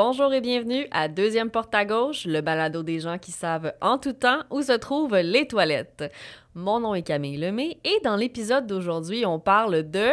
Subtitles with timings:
[0.00, 3.98] Bonjour et bienvenue à Deuxième Porte à gauche, le balado des gens qui savent en
[3.98, 6.04] tout temps où se trouvent les toilettes.
[6.54, 10.10] Mon nom est Camille Lemay et dans l'épisode d'aujourd'hui, on parle de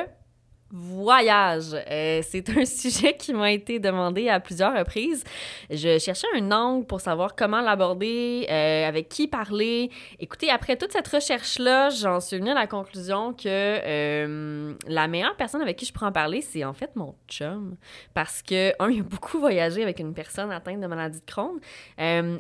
[0.71, 1.75] Voyage.
[1.91, 5.23] Euh, c'est un sujet qui m'a été demandé à plusieurs reprises.
[5.69, 9.92] Je cherchais un angle pour savoir comment l'aborder, euh, avec qui parler.
[10.20, 15.35] Écoutez, après toute cette recherche-là, j'en suis venue à la conclusion que euh, la meilleure
[15.35, 17.77] personne avec qui je pourrais en parler, c'est en fait mon chum.
[18.16, 21.59] Parce que, un, il a beaucoup voyagé avec une personne atteinte de maladie de Crohn.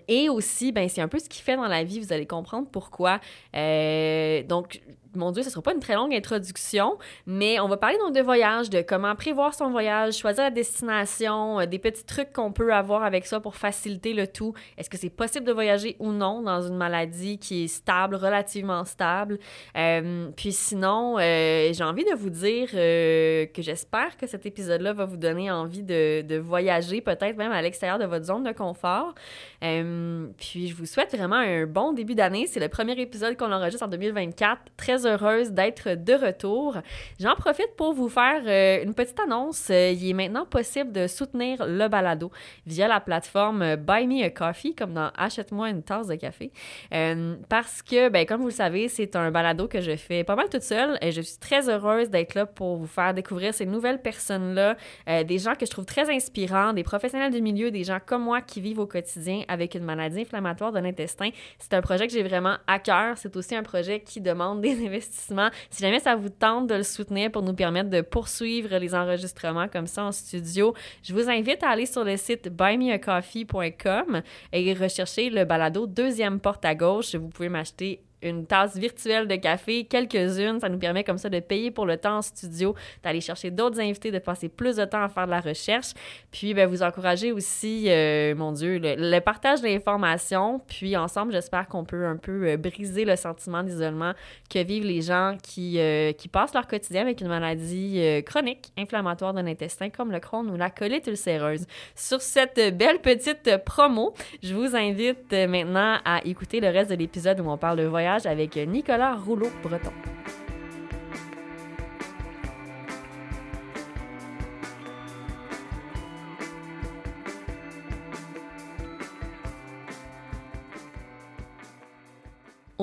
[0.07, 1.99] et aussi, ben, c'est un peu ce qu'il fait dans la vie.
[1.99, 3.19] Vous allez comprendre pourquoi.
[3.53, 4.81] donc,
[5.15, 8.13] mon Dieu, ce ne sera pas une très longue introduction, mais on va parler donc
[8.13, 12.51] de voyage, de comment prévoir son voyage, choisir la destination, euh, des petits trucs qu'on
[12.51, 14.53] peut avoir avec ça pour faciliter le tout.
[14.77, 18.85] Est-ce que c'est possible de voyager ou non dans une maladie qui est stable, relativement
[18.85, 19.39] stable?
[19.77, 25.05] Euh, puis sinon, euh, j'ai envie de vous dire que j'espère que cet épisode-là va
[25.05, 29.13] vous donner envie de, de voyager, peut-être même à l'extérieur de votre zone de confort.
[29.59, 32.47] puis je vous souhaite vraiment un bon début d'année.
[32.47, 34.61] C'est le premier épisode qu'on enregistre en 2024.
[34.77, 36.77] Très heureuse d'être de retour.
[37.19, 39.69] J'en profite pour vous faire euh, une petite annonce.
[39.69, 42.31] Euh, il est maintenant possible de soutenir le balado
[42.65, 46.51] via la plateforme Buy Me a Coffee, comme dans Achète-moi une tasse de café.
[46.93, 50.35] Euh, parce que, ben, comme vous le savez, c'est un balado que je fais pas
[50.35, 53.65] mal toute seule et je suis très heureuse d'être là pour vous faire découvrir ces
[53.65, 54.75] nouvelles personnes-là,
[55.23, 58.41] des gens que je trouve très inspirants, des professionnels du milieu, des gens comme moi
[58.41, 61.29] qui vivent au quotidien avec une maladie inflammatoire de l'intestin.
[61.59, 63.17] C'est un projet que j'ai vraiment à cœur.
[63.17, 67.31] C'est aussi un projet qui demande des si jamais ça vous tente de le soutenir
[67.31, 71.69] pour nous permettre de poursuivre les enregistrements comme ça en studio, je vous invite à
[71.69, 77.15] aller sur le site buymeacoffee.com et rechercher le balado Deuxième porte à gauche.
[77.15, 80.59] Vous pouvez m'acheter une tasse virtuelle de café, quelques-unes.
[80.59, 83.79] Ça nous permet comme ça de payer pour le temps en studio, d'aller chercher d'autres
[83.79, 85.93] invités, de passer plus de temps à faire de la recherche.
[86.31, 90.61] Puis, ben, vous encourager aussi, euh, mon Dieu, le, partage d'informations.
[90.67, 94.13] Puis, ensemble, j'espère qu'on peut un peu euh, briser le sentiment d'isolement
[94.49, 99.33] que vivent les gens qui, euh, qui passent leur quotidien avec une maladie chronique inflammatoire
[99.33, 101.65] de l'intestin comme le Crohn ou la colite ulcéreuse.
[101.95, 104.13] Sur cette belle petite promo,
[104.43, 108.14] je vous invite maintenant à écouter le reste de l'épisode où on parle de voyage
[108.23, 109.91] avec Nicolas Rouleau-Breton.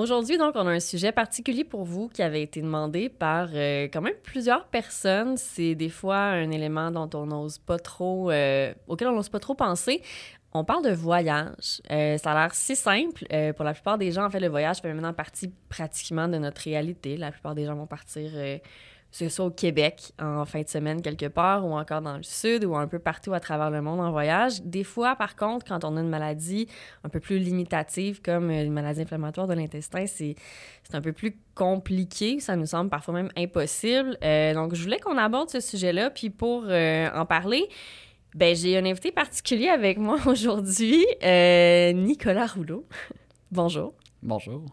[0.02, 3.84] Aujourd'hui, donc, on a un sujet particulier pour vous qui avait été demandé par euh,
[3.84, 5.36] quand même plusieurs personnes.
[5.36, 9.38] C'est des fois un élément dont on n'ose pas trop, euh, auquel on n'ose pas
[9.38, 10.02] trop penser.
[10.54, 11.80] On parle de voyage.
[11.90, 13.24] Euh, ça a l'air si simple.
[13.32, 16.36] Euh, pour la plupart des gens, en fait, le voyage fait maintenant partie pratiquement de
[16.36, 17.16] notre réalité.
[17.16, 20.68] La plupart des gens vont partir, euh, que ce soit au Québec en fin de
[20.68, 23.80] semaine quelque part, ou encore dans le sud, ou un peu partout à travers le
[23.80, 24.60] monde en voyage.
[24.62, 26.68] Des fois, par contre, quand on a une maladie
[27.02, 30.36] un peu plus limitative, comme une maladie inflammatoire de l'intestin, c'est
[30.92, 32.40] un peu plus compliqué.
[32.40, 34.18] Ça nous semble parfois même impossible.
[34.54, 36.10] donc, je voulais qu'on aborde ce sujet-là.
[36.10, 37.68] Puis pour en parler,
[38.34, 42.86] ben, j'ai un invité particulier avec moi aujourd'hui, euh, Nicolas Rouleau.
[43.50, 43.94] Bonjour.
[44.22, 44.64] Bonjour.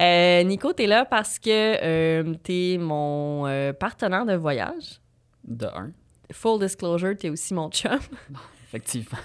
[0.00, 5.00] Euh, Nico, t'es là parce que euh, t'es mon euh, partenaire de voyage.
[5.44, 5.92] De un.
[6.30, 7.98] Full disclosure, t'es aussi mon chum.
[8.68, 9.18] Effectivement.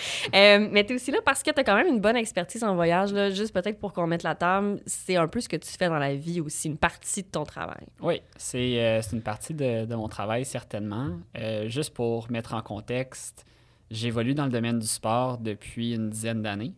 [0.34, 2.62] Euh, mais tu es aussi là parce que tu as quand même une bonne expertise
[2.62, 3.12] en voyage.
[3.12, 5.88] Là, juste peut-être pour qu'on mette la table, c'est un peu ce que tu fais
[5.88, 7.86] dans la vie aussi, une partie de ton travail.
[8.00, 11.18] Oui, c'est euh, une partie de, de, mon travail, certainement.
[11.36, 13.44] Euh, juste pour mettre en contexte,
[13.90, 16.74] j'évolue dans le domaine du sport depuis une dizaine d'années.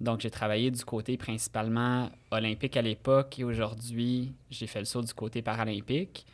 [0.00, 5.02] Donc, j'ai travaillé du côté principalement olympique à l'époque et aujourd'hui, j'ai fait le saut
[5.02, 6.26] du côté paralympique.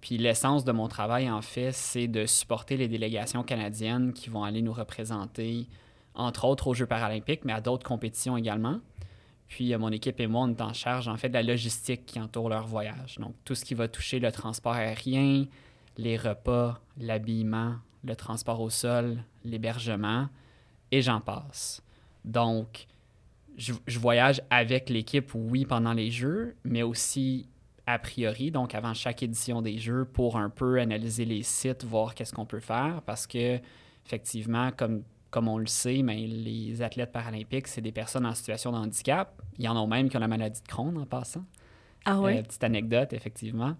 [0.00, 4.44] Puis l'essence de mon travail, en fait, c'est de supporter les délégations canadiennes qui vont
[4.44, 5.66] aller nous représenter,
[6.14, 8.80] entre autres aux Jeux paralympiques, mais à d'autres compétitions également.
[9.48, 12.06] Puis euh, mon équipe et moi, on est en charge, en fait, de la logistique
[12.06, 13.16] qui entoure leur voyage.
[13.18, 15.46] Donc, tout ce qui va toucher le transport aérien,
[15.96, 20.28] les repas, l'habillement, le transport au sol, l'hébergement,
[20.92, 21.82] et j'en passe.
[22.24, 22.86] Donc,
[23.56, 27.48] je, je voyage avec l'équipe, oui, pendant les Jeux, mais aussi
[27.88, 32.14] a priori, donc avant chaque édition des Jeux, pour un peu analyser les sites, voir
[32.14, 33.58] qu'est-ce qu'on peut faire, parce que
[34.04, 38.72] effectivement, comme, comme on le sait, mais les athlètes paralympiques, c'est des personnes en situation
[38.72, 39.40] de handicap.
[39.58, 41.44] Il y en a même qui ont la maladie de Crohn en passant.
[42.04, 42.36] Ah oui?
[42.36, 43.74] Euh, petite anecdote, effectivement.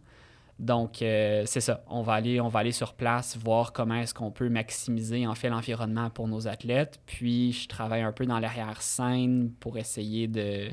[0.58, 1.84] Donc, euh, c'est ça.
[1.86, 5.34] On va, aller, on va aller sur place, voir comment est-ce qu'on peut maximiser en
[5.34, 6.98] fait l'environnement pour nos athlètes.
[7.04, 10.68] Puis, je travaille un peu dans l'arrière-scène pour essayer de,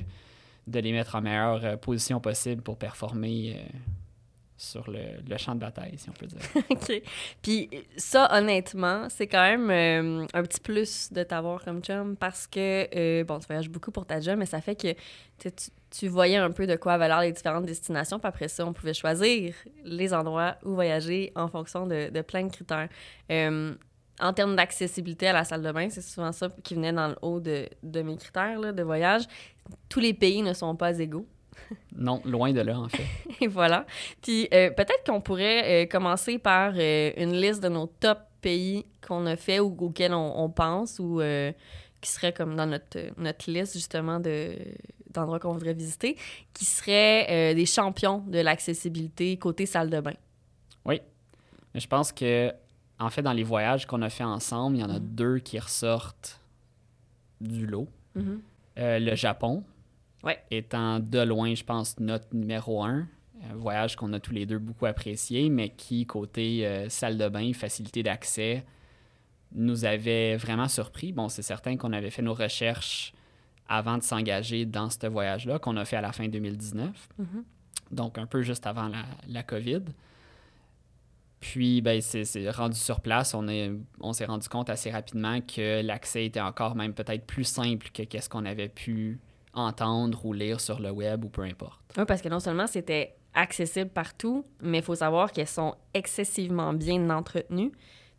[0.67, 3.77] de les mettre en meilleure euh, position possible pour performer euh,
[4.57, 6.39] sur le, champ de bataille, si on peut dire.
[6.69, 7.01] OK.
[7.41, 12.47] Puis ça, honnêtement, c'est quand même euh, un petit plus de t'avoir comme chum parce
[12.47, 14.93] que, bon, tu voyages beaucoup pour ta job, mais ça fait que
[15.37, 15.49] tu,
[15.91, 18.17] tu- voyais un peu de quoi l'air les différentes destinations.
[18.17, 19.53] Puis après ça, on pouvait choisir
[19.83, 22.87] les endroits où voyager en fonction de, de plein de critères.
[24.19, 27.15] En termes d'accessibilité à la salle de bain, c'est souvent ça qui venait dans le
[27.21, 29.23] haut de, de mes critères là, de voyage.
[29.89, 31.27] Tous les pays ne sont pas égaux.
[31.95, 33.05] Non, loin de là, en fait.
[33.41, 33.85] Et voilà.
[34.21, 38.85] Puis euh, peut-être qu'on pourrait euh, commencer par euh, une liste de nos top pays
[39.05, 41.21] qu'on a fait ou auxquels on, on pense ou
[42.01, 44.55] qui seraient comme dans notre, notre liste justement de
[45.09, 46.17] d'endroits qu'on voudrait visiter,
[46.53, 50.11] qui seraient des champions de l'accessibilité côté salle de bain.
[51.75, 52.53] Mais je pense que,
[52.99, 55.07] en fait, dans les voyages qu'on a fait ensemble, il y en a Mhm.
[55.15, 56.39] deux qui ressortent
[57.41, 57.87] du lot.
[58.15, 58.39] Mhm.
[58.77, 59.63] Euh, le Japon,
[60.23, 60.41] Ouais.
[60.51, 63.07] étant de loin, je pense, notre numéro un.
[63.51, 67.27] Un voyage qu'on a tous les deux beaucoup apprécié, mais qui, côté euh, salle de
[67.27, 68.63] bain, facilité d'accès,
[69.51, 71.11] nous avait vraiment surpris.
[71.11, 73.13] Bon, c'est certain qu'on avait fait nos recherches
[73.67, 77.43] avant de s'engager dans ce voyage-là, qu'on a fait à la fin 2019, Mhm.
[77.91, 79.81] donc un peu juste avant la, la COVID.
[81.51, 85.81] Puis, ben, c'est rendu sur place, on est- on s'est rendu compte assez rapidement que
[85.83, 89.19] l'accès était encore même peut-être plus simple que qu'est-ce qu'on avait pu
[89.53, 91.79] entendre ou lire sur le web ou peu importe.
[91.97, 96.73] Oui, parce que non seulement c'était accessible partout, mais il faut savoir qu'elles sont excessivement
[96.73, 97.71] bien entretenues.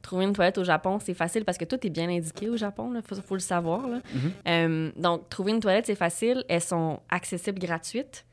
[0.03, 2.93] Trouver une toilette au Japon, c'est facile parce que tout est bien indiqué au Japon,
[2.95, 3.89] il faut, faut le savoir.
[3.89, 4.01] là.
[4.15, 4.33] Mhm.
[4.47, 6.45] Euh, donc, trouver une toilette, c'est facile.
[6.49, 8.25] Elles sont accessibles gratuites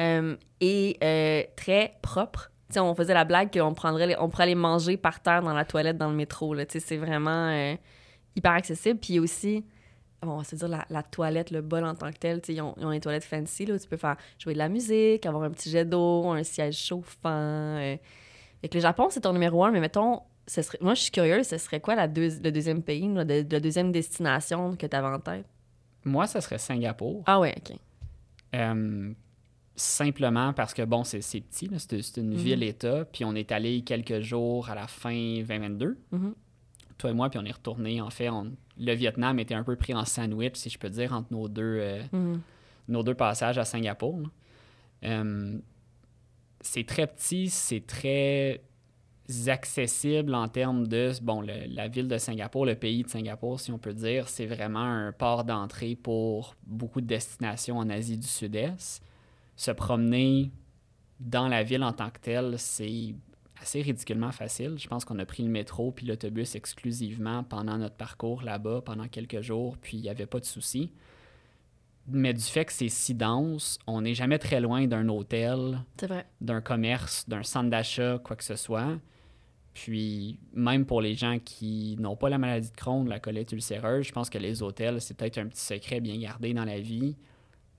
[0.00, 2.50] euh, et euh, très propres.
[2.76, 5.64] On faisait la blague qu'on prendrait les- on pourrait aller manger par terre dans la
[5.64, 6.52] toilette dans le métro.
[6.54, 6.64] là.
[6.68, 7.74] C'est vraiment euh,
[8.36, 8.98] hyper accessible.
[9.00, 9.64] Puis aussi,
[10.22, 12.60] bon, on va se dire la, la toilette, le bol en tant que tel, ils
[12.60, 13.64] ont, ils ont des toilettes fancy.
[13.66, 16.42] Là, où tu peux faire jouer de la musique, avoir un petit jet d'eau, un
[16.42, 17.28] siège chauffant.
[17.30, 17.96] euh.
[18.60, 21.10] Fait que le Japon, c'est ton numéro un, mais mettons, ce serait, moi, je suis
[21.10, 24.96] curieuse, ce serait quoi la deux- le deuxième pays, de- la deuxième destination que tu
[24.96, 25.46] avais en tête?
[26.04, 27.22] Moi, ça serait Singapour.
[27.26, 27.76] Ah ouais, OK.
[28.54, 29.12] Euh,
[29.80, 32.36] simplement parce que, bon, c'est petit, c'est une Mhm.
[32.36, 36.34] ville-État, puis on est allé quelques jours à la fin 2022, Mhm.
[36.98, 38.00] toi et moi, puis on est retourné.
[38.00, 41.12] En fait, on- le Vietnam était un peu pris en sandwich, si je peux dire,
[41.12, 42.40] entre nos deux, euh, Mhm.
[42.88, 44.20] nos deux passages à Singapour.
[45.04, 45.58] Euh,
[46.60, 48.60] c'est très petit, c'est très
[49.46, 53.70] accessible en termes de, bon, le- la ville de Singapour, le pays de Singapour, si
[53.70, 58.26] on peut dire, c'est vraiment un port d'entrée pour beaucoup de destinations en Asie du
[58.26, 59.02] Sud-Est.
[59.58, 60.52] Se promener
[61.20, 63.14] dans la ville en tant que telle, c'est
[63.60, 64.76] assez ridiculement facile.
[64.78, 69.08] Je pense qu'on a pris le métro puis l'autobus exclusivement pendant notre parcours là-bas, pendant
[69.08, 70.92] quelques jours, puis il n'y avait pas de souci.
[72.06, 75.80] Mais du fait que c'est si dense, on n'est jamais très loin d'un hôtel,
[76.40, 78.96] d'un commerce, d'un centre d'achat, quoi que ce soit.
[79.74, 84.06] Puis, même pour les gens qui n'ont pas la maladie de Crohn, la colite ulcéreuse,
[84.06, 87.16] je pense que les hôtels, c'est peut-être un petit secret bien gardé dans la vie.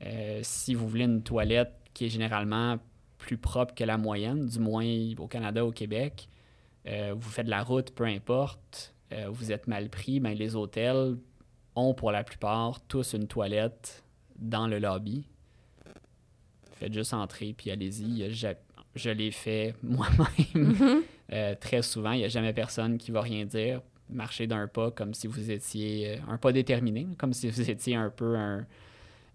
[0.05, 2.77] Euh, si vous voulez une toilette qui est généralement
[3.17, 4.85] plus propre que la moyenne, du moins
[5.17, 6.29] au Canada, au Québec,
[6.87, 10.55] euh, vous faites de la route, peu importe, euh, vous êtes mal pris, ben les
[10.55, 11.17] hôtels
[11.75, 14.03] ont pour la plupart tous une toilette
[14.37, 15.25] dans le lobby.
[16.73, 18.31] Faites juste entrer, puis allez-y.
[18.33, 18.47] Je,
[18.95, 20.23] je l'ai fait moi-même
[20.53, 21.03] Mhm.
[21.59, 22.11] très souvent.
[22.13, 23.81] Il n'y a jamais personne qui va rien dire.
[24.09, 26.19] Marcher d'un pas comme si vous étiez...
[26.27, 28.65] un pas déterminé, comme si vous étiez un peu un,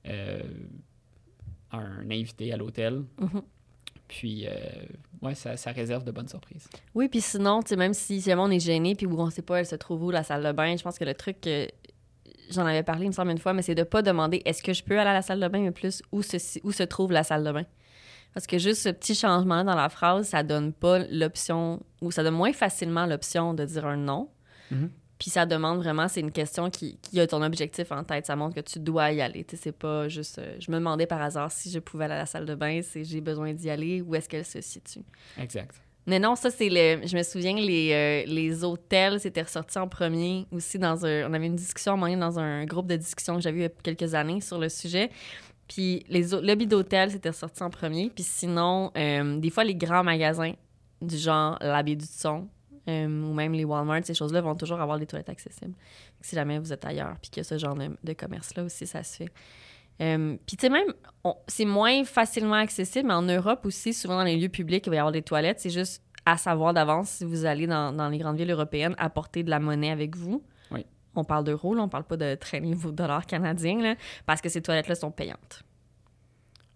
[0.05, 3.05] un invité à l'hôtel.
[3.19, 3.43] Mhm.
[4.07, 4.51] Puis, euh,
[5.23, 6.69] ouais, ça, ça réserve de bonnes surprises.
[6.95, 9.43] Oui, puis sinon, tu sais, même si, jamais on est gêné puis où on sait
[9.43, 11.49] pas elle se trouve où, la salle de bain, je pense que le truc
[12.51, 14.73] j'en avais parlé, il me semble, une fois, mais c'est de pas demander est-ce que
[14.73, 17.13] je peux aller à la salle de bain, mais plus où se, où se trouve
[17.13, 17.65] la salle de bain.
[18.35, 22.23] Parce que juste ce petit changement dans la phrase, ça donne pas l'option, ou ça
[22.23, 24.29] donne moins facilement l'option de dire un non.
[24.71, 24.91] Mhm.
[25.25, 28.27] Puis ça demande vraiment, c'est une question qui, qui a ton objectif en tête.
[28.27, 29.43] Ça montre que tu dois y aller.
[29.43, 30.39] Tu sais, c'est pas juste.
[30.39, 32.83] euh, je me demandais par hasard si je pouvais aller à la salle de bain,
[32.83, 35.01] si j'ai besoin d'y aller, où est-ce qu'elle se situe?
[35.41, 35.81] Exact.
[36.07, 37.07] Mais non, ça, c'est le.
[37.07, 41.31] Je me souviens, les, euh, les hôtels, c'était ressorti en premier aussi dans un.
[41.31, 43.63] On avait une discussion en moyenne dans un groupe de discussion que j'avais eu il
[43.63, 45.09] y a quelques années sur le sujet.
[45.69, 48.11] Puis les lobbies d'hôtel, c'était ressorti en premier.
[48.15, 50.53] Puis sinon, euh, des fois, les grands magasins
[51.01, 52.47] du genre La Baie du Son
[52.89, 55.75] euh, ou même les Walmart, ces choses-là vont toujours avoir des toilettes accessibles.
[56.21, 59.17] Si jamais vous êtes ailleurs, puis que ce genre de, de commerce-là aussi, ça se
[59.17, 59.33] fait.
[60.01, 60.93] Euh, puis tu sais, même,
[61.47, 64.97] c'est moins facilement accessible, mais en Europe aussi, souvent dans les lieux publics, il va
[64.97, 65.61] y avoir des toilettes.
[65.61, 69.43] C'est juste à savoir d'avance si vous allez dans, dans les grandes villes européennes, apporter
[69.43, 70.43] de la monnaie avec vous.
[70.71, 70.85] Oui.
[71.15, 73.95] On parle d'euros, là, on parle pas de traîner vos dollars canadiens, là,
[74.27, 75.63] parce que ces toilettes-là sont payantes.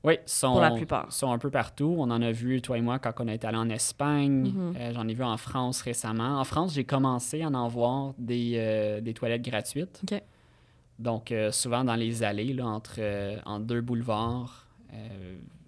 [0.04, 1.12] Oui, sont, Pour la plupart.
[1.12, 1.96] sont un peu partout.
[1.98, 4.52] On en a vu, toi et moi, quand on est allé en Espagne.
[4.52, 4.74] Mhm.
[4.76, 6.40] Euh, J'en ai vu en France récemment.
[6.40, 10.02] En France, j'ai commencé à en voir des, euh, des toilettes gratuites.
[10.98, 13.00] Donc, euh, souvent dans les allées, là, entre,
[13.44, 14.66] entre deux boulevards.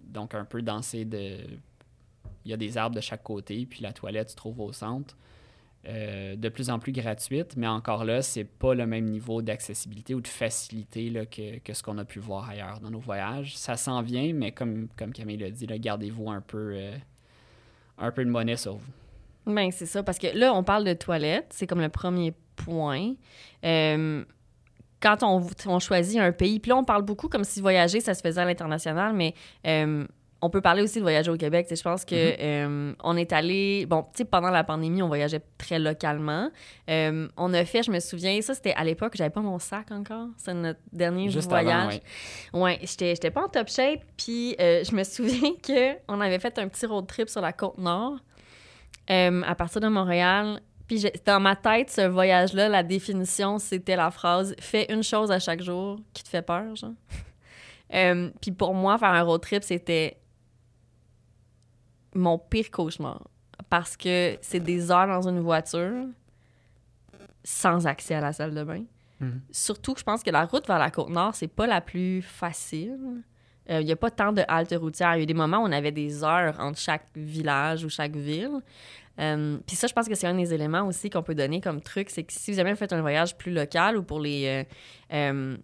[0.09, 1.39] Donc, un peu dans ces de...
[2.45, 5.15] Il y a des arbres de chaque côté, puis la toilette se trouve au centre.
[5.89, 10.15] Euh, de plus en plus gratuite, mais encore là, c'est pas le même niveau d'accessibilité
[10.15, 13.57] ou de facilité là, que, que ce qu'on a pu voir ailleurs dans nos voyages.
[13.57, 16.93] Ça s'en vient, mais comme, comme Camille l'a dit, gardez-vous un peu, euh,
[17.97, 18.93] un peu de monnaie sur vous.
[19.47, 23.15] Ben, c'est ça, parce que là, on parle de toilettes, c'est comme le premier point.
[23.65, 24.23] Euh,
[25.01, 28.13] quand on, on choisit un pays, puis là, on parle beaucoup comme si voyager, ça
[28.13, 29.35] se faisait à l'international, mais
[30.43, 31.67] on peut parler aussi de voyager au Québec.
[31.71, 35.43] Je pense que euh, on est allé, bon, tu sais, pendant la pandémie, on voyageait
[35.59, 36.51] très localement.
[36.89, 39.91] Euh, on a fait, je me souviens, ça, c'était à l'époque, j'avais pas mon sac
[39.91, 40.29] encore.
[40.39, 42.01] C'est notre dernier Juste voyage.
[42.53, 42.79] avant, ouais.
[42.79, 46.59] Ouais, j'étais, pas en top shape, puis euh, je me souviens que on avait fait
[46.59, 48.17] un petit road trip sur la côte nord
[49.09, 50.61] à partir de Montréal.
[50.87, 55.41] Puis dans ma tête, ce voyage-là, la définition, c'était la phrase «Fais une chose à
[55.41, 56.93] chaque jour qui te fait peur», genre.
[58.41, 60.20] Puis pour moi, faire un road trip, c'était
[62.15, 63.23] mon pire cauchemar.
[63.69, 66.07] Parce que c'est des heures dans une voiture
[67.45, 68.85] sans accès à la salle de bain.
[69.21, 69.41] Mhm.
[69.51, 73.23] Surtout que je pense que la route vers la Côte-Nord, c'est pas la plus facile.
[73.69, 75.15] Il n'y a pas tant de haltes routières.
[75.15, 77.89] Il y a eu des moments où on avait des heures entre chaque village ou
[77.89, 78.61] chaque ville.
[79.21, 81.81] Euh, Puis ça, je pense que c'est un des éléments aussi qu'on peut donner comme
[81.81, 84.65] truc, c'est que si vous jamais fait un voyage plus local ou pour les...
[85.13, 85.57] euh, euh,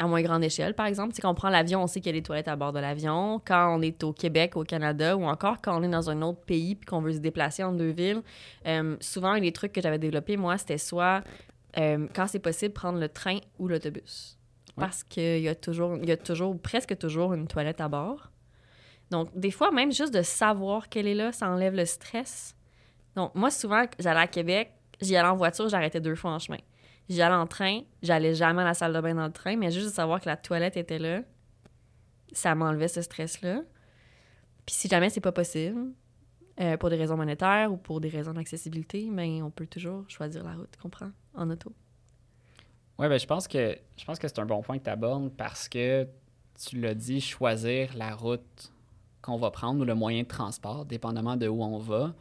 [0.00, 2.18] à moins grande échelle, par exemple, c'est qu'on prend l'avion, on sait qu'il y a
[2.18, 3.38] des toilettes à bord de l'avion.
[3.44, 6.40] Quand on est au Québec, au Canada, ou encore quand on est dans un autre
[6.40, 8.22] pays puis qu'on veut se déplacer entre deux villes,
[8.66, 11.22] euh, souvent, les trucs que j'avais développés, moi, c'était soit,
[11.76, 14.38] euh, quand c'est possible, prendre le train ou l'autobus.
[14.68, 14.84] Ouais.
[14.84, 18.30] Parce qu'il y a toujours, il y a toujours, presque toujours une toilette à bord.
[19.10, 22.56] Donc, des fois, même juste de savoir qu'elle est là, ça enlève le stress.
[23.16, 26.58] Donc, moi, souvent, j'allais à Québec, j'y allais en voiture, j'arrêtais deux fois en chemin.
[27.08, 29.70] J'y allais en train, j'allais jamais à la salle de bain dans le train, mais
[29.70, 31.22] juste de savoir que la toilette était là,
[32.32, 33.62] ça m'enlevait ce stress-là.
[34.64, 35.92] Puis si jamais c'est pas possible,
[36.60, 40.44] euh, pour des raisons monétaires ou pour des raisons d'accessibilité, mais on peut toujours choisir
[40.44, 41.72] la route qu'on prend en auto.
[42.98, 45.30] Oui, ben, je pense que je pense que c'est un bon point que tu abordes
[45.36, 46.06] parce que
[46.62, 48.70] tu l'as dit, choisir la route
[49.22, 52.14] qu'on va prendre ou le moyen de transport, dépendamment de où on va.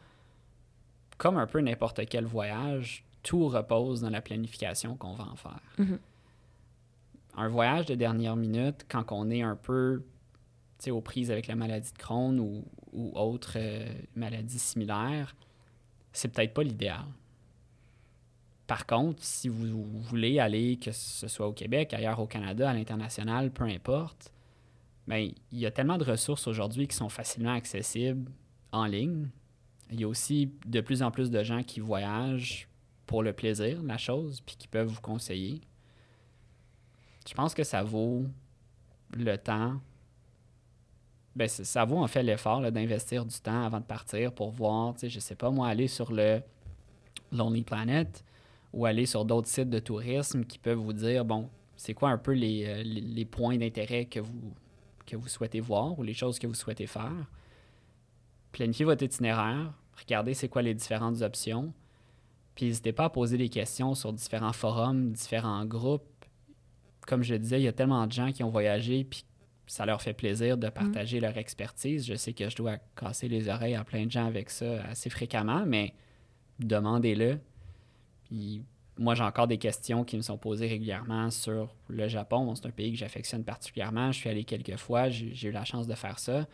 [1.19, 5.61] Comme un peu n'importe quel voyage, tout repose dans la planification qu'on va en faire.
[5.77, 5.99] Mhm.
[7.35, 10.03] Un voyage de dernière minute, quand on est un peu
[10.87, 13.85] aux prises avec la maladie de Crohn ou, ou autres euh,
[14.15, 15.35] maladies similaires,
[16.13, 17.05] c'est peut-être pas l'idéal.
[18.65, 22.73] Par contre, si vous voulez aller, que ce soit au Québec, ailleurs au Canada, à
[22.73, 24.31] l'international, peu importe,
[25.07, 28.31] ben, il y a tellement de ressources aujourd'hui qui sont facilement accessibles
[28.71, 29.29] en ligne.
[29.91, 32.67] Il y a aussi de plus en plus de gens qui voyagent
[33.05, 35.61] pour le plaisir la chose, puis qui peuvent vous conseiller.
[37.27, 38.25] Je pense que ça vaut
[39.13, 39.79] le temps.
[41.35, 45.01] Ben, ça vaut en fait l'effort d'investir du temps avant de partir pour voir, tu
[45.01, 46.41] sais, je sais pas, moi, aller sur le
[47.31, 48.23] Lonely Planet
[48.73, 52.17] ou aller sur d'autres sites de tourisme qui peuvent vous dire, bon, c'est quoi un
[52.17, 54.53] peu les, euh, les points d'intérêt que vous,
[55.05, 57.25] que vous souhaitez voir ou les choses que vous souhaitez faire.
[58.51, 61.73] Planifiez votre itinéraire, regardez c'est quoi les différentes options,
[62.55, 66.03] puis n'hésitez pas à poser des questions sur différents forums, différents groupes.
[67.07, 69.23] Comme je le disais, il y a tellement de gens qui ont voyagé, puis
[69.65, 72.05] ça leur fait plaisir de partager leur expertise.
[72.05, 75.09] Je sais que je dois casser les oreilles à plein de gens avec ça assez
[75.09, 75.93] fréquemment, mais
[76.59, 77.39] demandez-le.
[78.25, 78.63] Puis
[78.97, 82.53] moi, j'ai encore des questions qui me sont posées régulièrement sur le Japon.
[82.55, 84.11] C'est un pays que j'affectionne particulièrement.
[84.11, 86.47] Je suis allé quelques fois, j'ai eu la chance de faire ça.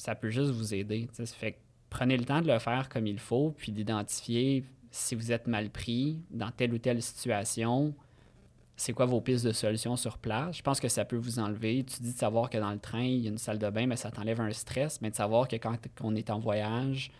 [0.00, 1.08] Ça peut juste vous aider.
[1.08, 1.26] tu sais.
[1.26, 1.58] Ça fait que
[1.90, 5.70] prenez le temps de le faire comme il faut, puis d'identifier si vous êtes mal
[5.70, 7.94] pris dans telle ou telle situation,
[8.76, 10.56] c'est quoi vos pistes de solutions sur place.
[10.56, 11.84] Je pense que ça peut vous enlever.
[11.84, 13.86] Tu dis de savoir que dans le train, il y a une salle de bain,
[13.86, 15.00] mais ça t'enlève un stress.
[15.02, 17.12] Mais de savoir que quand on est en voyage,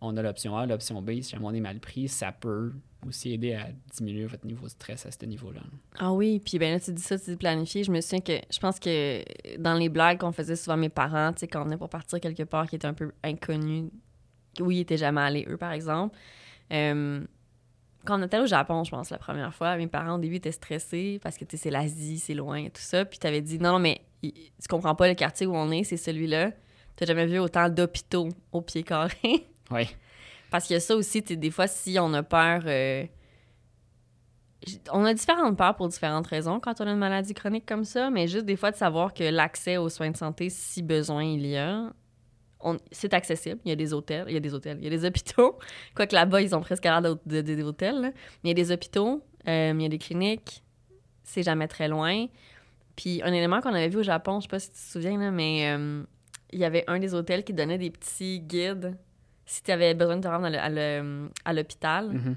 [0.00, 2.72] on a l'option A, l'option B, si jamais on est mal pris, ça peut
[3.06, 5.60] aussi aider à diminuer votre niveau de stress à ce niveau-là.
[5.98, 7.84] Ah oui, puis ben là, tu dis ça, tu dis planifier.
[7.84, 9.22] Je me souviens que je pense que
[9.58, 12.20] dans les blagues qu'on faisait souvent mes parents, tu sais, quand on venait pour partir
[12.20, 13.90] quelque part qui était un peu inconnu,
[14.60, 16.16] où ils étaient jamais allés, eux, par exemple.
[16.72, 17.24] euh,
[18.04, 20.52] quand on était au Japon, je pense, la première fois, mes parents, au début, étaient
[20.52, 23.04] stressés parce que, tu sais, c'est l'Asie, c'est loin et tout ça.
[23.04, 24.32] Puis t'avais dit, non, non, mais tu
[24.68, 26.52] comprends pas le quartier où on est, c'est celui-là.
[26.96, 29.46] T'as jamais vu autant d'hôpitaux au pied carré.
[29.70, 29.88] Oui.
[30.50, 33.04] Parce a ça aussi, des fois, si on a peur, euh,
[34.92, 38.10] on a différentes peurs pour différentes raisons quand on a une maladie chronique comme ça,
[38.10, 41.46] mais juste des fois de savoir que l'accès aux soins de santé, si besoin il
[41.46, 41.92] y a,
[42.90, 43.60] c'est accessible.
[43.64, 45.58] Il y a des hôtels, il y a des hôtels, il y a des hôpitaux.
[45.94, 48.00] Quoique là-bas, ils ont presque l'air des hôtels.
[48.02, 48.12] Mais
[48.44, 50.64] il y a des hôpitaux, euh, il y a des cliniques,
[51.22, 52.26] c'est jamais très loin.
[52.96, 55.30] Puis un élément qu'on avait vu au Japon, je sais pas si tu te souviens,
[55.30, 56.02] mais euh,
[56.50, 58.96] il y avait un des hôtels qui donnait des petits guides
[59.48, 60.46] si tu avais besoin de te rendre
[61.44, 62.12] à l'hôpital.
[62.12, 62.36] Mhm.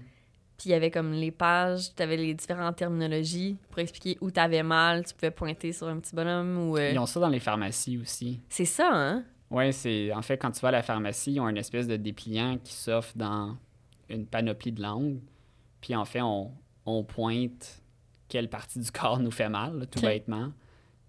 [0.58, 4.32] Puis il y avait comme les pages, tu avais les différentes terminologies pour expliquer où
[4.32, 5.06] tu avais mal.
[5.06, 6.78] Tu pouvais pointer sur un petit bonhomme ou.
[6.78, 8.42] Euh, ils ont ça dans les pharmacies aussi.
[8.48, 9.24] C'est ça, hein?
[9.50, 10.14] Oui, c'est.
[10.14, 12.74] En fait, quand tu vas à la pharmacie, ils ont une espèce de dépliant qui
[12.74, 13.58] s'offre dans
[14.08, 15.20] une panoplie de langues.
[15.82, 16.52] Puis en fait, on,
[16.86, 17.82] on pointe
[18.30, 20.54] quelle partie du corps nous fait mal, tout bêtement.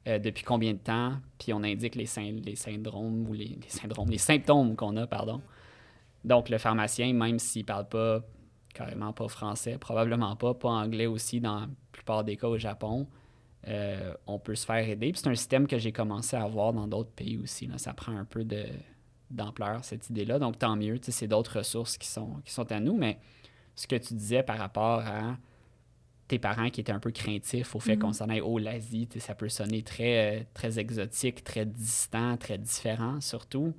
[0.08, 2.08] Euh, depuis combien de temps, puis on indique les,
[2.44, 5.40] les syndromes ou les, les syndromes, les symptômes qu'on a, pardon.
[6.24, 8.20] Donc, le pharmacien, même s'il parle pas
[8.74, 13.06] carrément pas français, probablement pas, pas anglais aussi dans la plupart des cas au Japon,
[13.68, 15.12] euh, on peut se faire aider.
[15.14, 17.66] c'est un système que j'ai commencé à avoir dans d'autres pays aussi.
[17.66, 17.78] Là.
[17.78, 18.64] Ça prend un peu de,
[19.30, 20.38] d'ampleur, cette idée-là.
[20.38, 22.96] Donc, tant mieux, c'est d'autres ressources qui sont, qui sont à nous.
[22.96, 23.18] Mais
[23.74, 25.36] ce que tu disais par rapport à
[26.28, 28.12] tes parents qui étaient un peu craintifs au fait qu'on mhm.
[28.14, 33.74] s'en aille au l'Asie, ça peut sonner très, très exotique, très distant, très différent surtout.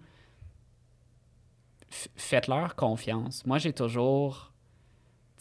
[2.15, 3.45] Faites-leur confiance.
[3.45, 4.53] Moi, j'ai toujours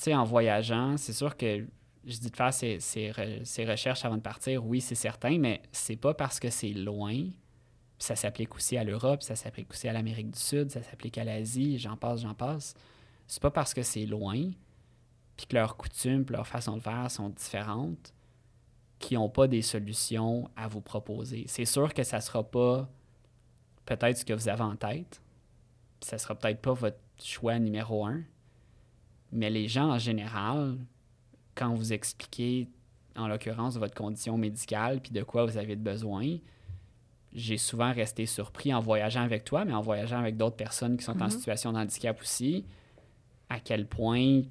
[0.02, 1.66] sais, en voyageant, c'est sûr que
[2.04, 5.96] je dis de faire ces, ces, recherches avant de partir, oui, c'est certain, mais c'est
[5.96, 7.28] pas parce que c'est loin.
[7.98, 11.24] Ça s'applique aussi à l'Europe, ça s'applique aussi à l'Amérique du Sud, ça s'applique à
[11.24, 12.74] l'Asie, j'en passe, j'en passe.
[13.28, 14.50] C'est pas parce que c'est loin,
[15.36, 18.12] puis que leurs coutumes, leurs façons de faire sont différentes,
[18.98, 21.44] qu'ils n'ont pas des solutions à vous proposer.
[21.46, 22.88] C'est sûr que ça sera pas
[23.86, 25.22] peut-être ce que vous avez en tête,
[26.04, 28.22] ça sera peut-être pas votre choix numéro un,
[29.30, 30.78] mais les gens en général,
[31.54, 32.68] quand vous expliquez,
[33.16, 36.38] en l'occurrence, votre condition médicale, puis de quoi vous avez besoin,
[37.32, 41.04] j'ai souvent resté surpris en voyageant avec toi, mais en voyageant avec d'autres personnes qui
[41.04, 41.30] sont en mhm.
[41.30, 42.66] situation de handicap aussi,
[43.48, 44.48] à quel point ils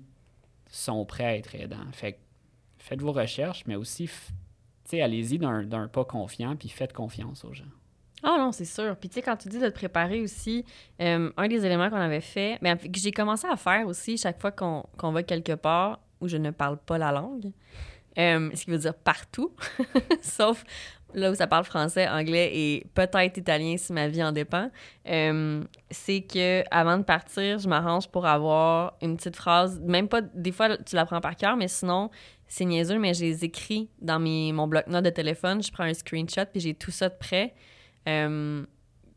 [0.70, 1.92] sont prêts à être aidants.
[1.92, 2.20] Fait
[2.78, 4.10] faites vos recherches, mais aussi,
[4.92, 7.64] allez-y d'un pas confiant, puis faites confiance aux gens.
[8.24, 8.96] Ah non, c'est sûr.
[8.98, 10.66] Puis tu sais, quand tu dis de te préparer aussi,
[11.02, 14.18] euh, un des éléments qu'on avait fait, mais ben, que j'ai commencé à faire aussi
[14.18, 17.52] chaque fois qu'on va quelque part où je ne parle pas la langue,
[18.18, 19.52] euh, ce qui veut dire partout,
[20.22, 20.64] sauf
[21.14, 24.70] là où ça parle français, anglais et peut-être italien si ma vie en dépend,
[25.08, 30.22] euh, c'est que avant de partir, je m'arrange pour avoir une petite phrase, même pas,
[30.22, 32.10] des fois tu la prends par cœur, mais sinon,
[32.48, 35.94] c'est niaiseux, mais je les écris dans mes, mon bloc-notes de téléphone, je prends un
[35.94, 37.54] screenshot puis j'ai tout ça de prêt.
[38.08, 38.64] Euh,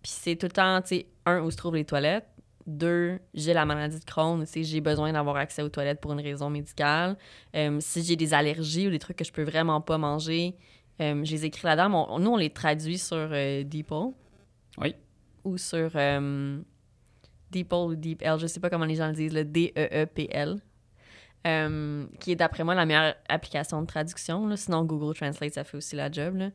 [0.02, 2.28] puis c'est tout le temps, tu sais, un, où se trouvent les toilettes.
[2.66, 6.48] Deux, j'ai la maladie de Crohn, j'ai besoin d'avoir accès aux toilettes pour une raison
[6.48, 7.16] médicale.
[7.54, 10.56] Euh, si j'ai des allergies ou des trucs que je peux vraiment pas manger,
[11.00, 12.18] euh, je les écris là-dedans.
[12.18, 14.12] nous, on les traduit sur Deeple.
[14.78, 14.94] Oui.
[15.44, 15.90] Ou sur
[17.50, 20.60] Deeple ou DeepL, je sais pas comment les gens le disent, le D-E-E-P-L.
[22.18, 24.56] qui est d'après moi la meilleure application de traduction.
[24.56, 26.36] Sinon, Google Translate, ça fait aussi la job.
[26.36, 26.48] Là.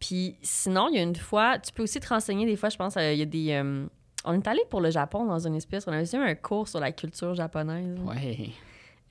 [0.00, 2.76] Puis sinon, il y a une fois, tu peux aussi te renseigner des fois, je
[2.76, 3.52] pense, euh, il y a des...
[3.52, 3.86] Euh,
[4.24, 6.80] on est allé pour le Japon dans une espèce, on avait eu un cours sur
[6.80, 7.98] la culture japonaise.
[8.04, 8.54] Oui.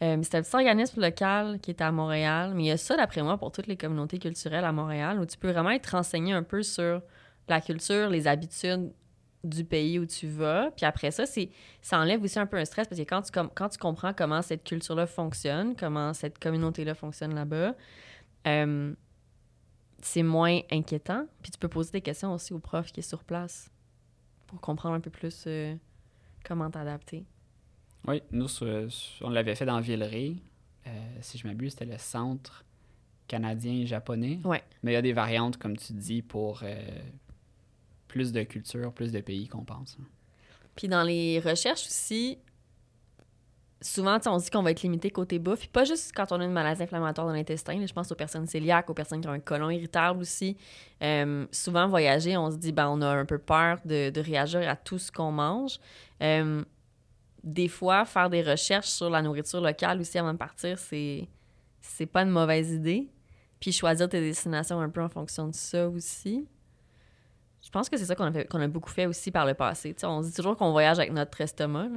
[0.01, 2.95] Euh, C'était un petit organisme local qui était à Montréal, mais il y a ça,
[2.95, 6.33] d'après moi, pour toutes les communautés culturelles à Montréal, où tu peux vraiment être renseigné
[6.33, 7.01] un peu sur
[7.47, 8.91] la culture, les habitudes
[9.43, 10.69] du pays où tu vas.
[10.75, 11.49] Puis après ça, c'est
[11.81, 14.41] ça enlève aussi un peu un stress parce que quand tu, quand tu comprends comment
[14.41, 17.73] cette culture-là fonctionne, comment cette communauté-là fonctionne là-bas,
[18.47, 18.93] euh,
[20.01, 21.25] c'est moins inquiétant.
[21.41, 23.71] Puis tu peux poser des questions aussi au prof qui est sur place
[24.47, 25.75] pour comprendre un peu plus euh,
[26.43, 27.25] comment t'adapter.
[28.07, 28.47] Oui, nous,
[29.21, 30.37] on l'avait fait dans Villeray.
[30.87, 32.65] Euh, si je m'abuse, c'était le centre
[33.27, 34.39] canadien et japonais.
[34.43, 34.63] Ouais.
[34.81, 36.75] Mais il y a des variantes, comme tu dis, pour euh,
[38.07, 39.97] plus de cultures, plus de pays qu'on pense.
[39.99, 40.05] Hein.
[40.75, 42.39] Puis dans les recherches aussi,
[43.81, 45.59] souvent, on dit qu'on va être limité côté bouffe.
[45.59, 47.85] Puis pas juste quand on a une maladie inflammatoire dans l'intestin.
[47.85, 50.57] Je pense aux personnes cœliaques, aux personnes qui ont un côlon irritable aussi.
[51.01, 54.75] Euh, souvent, voyager, on se dit, ben, on a un peu peur de, réagir à
[54.75, 55.79] tout ce qu'on mange.
[56.21, 56.63] Euh,
[57.43, 61.27] des fois, faire des recherches sur la nourriture locale aussi avant de partir, c'est,
[62.11, 63.09] pas une mauvaise idée.
[63.59, 66.47] Puis choisir tes destinations un peu en fonction de ça aussi.
[67.61, 69.93] Je pense que c'est ça qu'on a, beaucoup fait aussi par le passé.
[70.03, 71.89] on se dit toujours qu'on voyage avec notre estomac.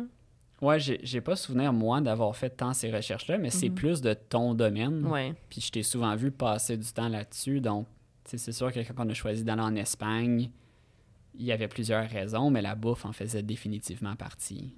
[0.63, 3.75] Ouais, j'ai pas souvenir, moi, d'avoir fait tant ces recherches-là, mais c'est mhm.
[3.75, 5.05] plus de ton domaine.
[5.05, 5.35] Ouais.
[5.51, 7.61] Puis je t'ai souvent vu passer du temps là-dessus.
[7.61, 7.89] Donc,
[8.25, 10.51] c'est sûr que quand on a choisi d'aller en Espagne,
[11.35, 14.77] il y avait plusieurs raisons, mais la bouffe en faisait définitivement partie.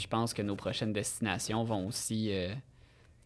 [0.00, 2.54] Je pense que nos prochaines destinations vont aussi euh,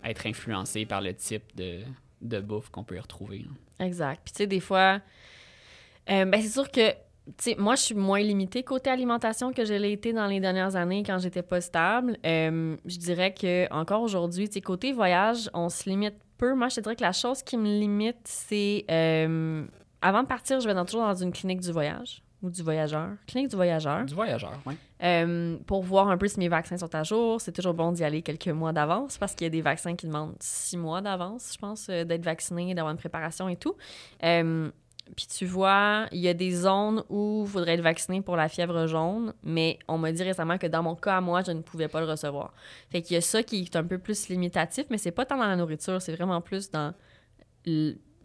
[0.03, 1.83] être influencé par le type de,
[2.23, 3.45] de bouffe qu'on peut y retrouver.
[3.79, 4.23] Exact.
[4.25, 5.03] Puis tu sais, des fois,
[6.09, 6.93] euh, ben c'est sûr que
[7.59, 11.03] moi, je suis moins limitée côté alimentation que je l'ai été dans les dernières années
[11.05, 12.17] quand j'étais pas stable.
[12.25, 16.55] Euh, je dirais que encore aujourd'hui, côté voyage, on se limite peu.
[16.55, 19.65] Moi, je te dirais que la chose qui me limite, c'est euh,
[20.03, 23.09] avant de partir, je vais dans, toujours dans une clinique du voyage ou du voyageur.
[23.27, 24.05] Clinique du voyageur.
[24.05, 24.75] Du voyageur, oui.
[25.03, 27.41] Euh, pour voir un peu si mes vaccins sont à jour.
[27.41, 30.07] C'est toujours bon d'y aller quelques mois d'avance parce qu'il y a des vaccins qui
[30.07, 33.75] demandent six mois d'avance, je pense, d'être vacciné, d'avoir une préparation et tout.
[35.15, 38.49] Puis tu vois, il y a des zones où il faudrait être vacciné pour la
[38.49, 41.63] fièvre jaune, mais on m'a dit récemment que dans mon cas à moi, je ne
[41.63, 42.53] pouvais pas le recevoir.
[42.91, 45.37] Fait qu'il y a ça qui est un peu plus limitatif, mais c'est pas tant
[45.37, 46.93] dans la nourriture, c'est vraiment plus dans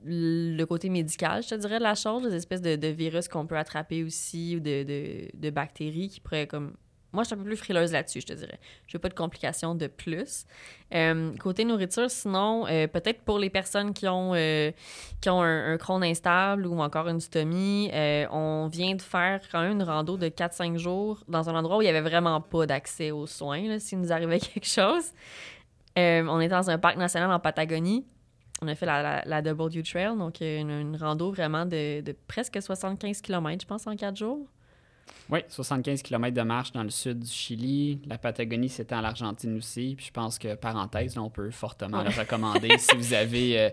[0.03, 3.57] le côté médical, je te dirais, de la chose, des espèces de, virus qu'on peut
[3.57, 6.73] attraper aussi ou de, de, de bactéries qui pourraient comme
[7.13, 8.59] moi, je suis un peu plus frileuse là-dessus, je te dirais.
[8.87, 10.45] Je veux pas de complications de plus.
[10.93, 14.71] Euh, côté nourriture, sinon, euh, peut-être pour les personnes qui ont, euh,
[15.19, 17.91] qui ont un, un instable ou encore une stomie,
[18.31, 21.81] on vient de faire quand même une rando de 4-5 jours dans un endroit où
[21.81, 25.11] il y avait vraiment pas d'accès aux soins, s'il nous arrivait quelque chose.
[25.97, 28.05] on est dans un parc national en Patagonie.
[28.61, 32.61] On a fait la, la, W Trail, donc une, une rando vraiment de, de presque
[32.61, 34.47] 75 km, je pense, en 4 jours.
[35.29, 38.01] Oui, 75 km de marche dans le sud du Chili.
[38.07, 39.95] La Patagonie, c'était en l'Argentine aussi.
[39.95, 43.69] Puis je pense que, parenthèse, on peut fortement le recommander si vous avez euh,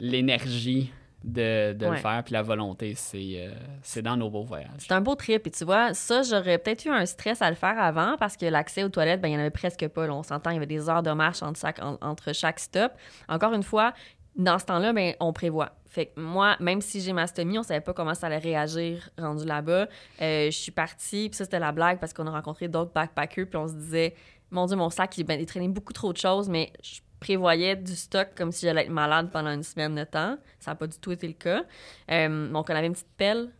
[0.00, 0.90] l'énergie
[1.24, 2.22] de, le faire.
[2.24, 4.70] Puis la volonté, euh, c'est dans nos beaux voyages.
[4.78, 5.46] C'est un beau trip.
[5.46, 8.46] Et tu vois, ça, j'aurais peut-être eu un stress à le faire avant parce que
[8.46, 10.08] l'accès aux toilettes, ben, il n'y en avait presque pas.
[10.08, 11.66] on s'entend, il y avait des heures de marche entre,
[12.00, 12.92] entre chaque stop.
[13.28, 13.92] Encore une fois,
[14.38, 15.72] dans ce temps-là, ben, on prévoit.
[15.86, 19.44] Fait moi, même si j'ai ma stomie, on savait pas comment ça allait réagir rendu
[19.44, 19.88] là-bas.
[20.22, 23.46] Euh, je suis partie, puis ça, c'était la blague parce qu'on a rencontré d'autres backpackers,
[23.46, 24.14] puis on se disait,
[24.50, 27.74] mon Dieu, mon sac, il, ben, il traînait beaucoup trop de choses, mais je prévoyais
[27.74, 30.36] du stock comme si j'allais être malade pendant une semaine de temps.
[30.60, 31.64] Ça n'a pas du tout été le cas.
[32.10, 33.50] Euh, donc, on avait une petite pelle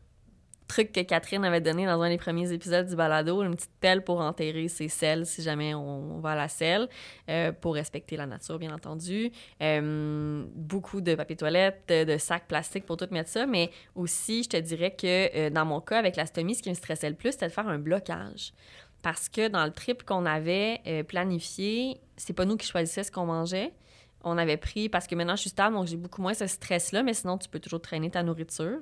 [0.68, 4.04] truc que Catherine avait donné dans un des premiers épisodes du balado, une petite pelle
[4.04, 6.88] pour enterrer ses selles si jamais on, va à la selle,
[7.28, 9.33] euh, pour respecter la nature, bien entendu.
[9.62, 14.50] Euh, beaucoup de papier toilette, de, sacs plastiques pour tout mettre ça, mais aussi, je
[14.50, 17.16] te dirais que euh, dans mon cas, avec la stomie, ce qui me stressait le
[17.16, 18.52] plus, c'était de faire un blocage.
[19.02, 23.26] Parce que dans le trip qu'on avait planifié, c'est pas nous qui choisissions ce qu'on
[23.26, 23.72] mangeait
[24.24, 27.02] on avait pris, parce que maintenant je suis stable, donc j'ai beaucoup moins ce stress-là,
[27.02, 28.78] mais sinon tu peux toujours traîner ta nourriture.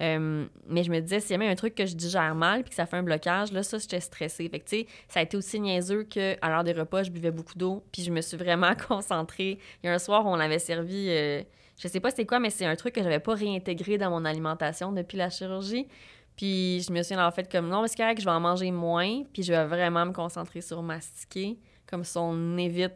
[0.00, 2.70] Euh, mais je me disais, s'il y a un truc que je digère mal puis
[2.70, 4.48] que ça fait un blocage, là, ça, j'étais stressée.
[4.48, 4.70] Fait que,
[5.08, 8.10] ça a été aussi niaiseux qu'à l'heure des repas, je buvais beaucoup d'eau, puis je
[8.10, 9.58] me suis vraiment concentrée.
[9.82, 11.42] Il y a un soir on avait servi, euh,
[11.78, 14.24] je sais pas c'est quoi, mais c'est un truc que j'avais pas réintégré dans mon
[14.24, 15.88] alimentation depuis la chirurgie.
[16.36, 18.70] Puis je me suis en fait comme non, mais c'est correct, je vais en manger
[18.70, 22.94] moins, puis je vais vraiment me concentrer sur mastiquer, comme ça on évite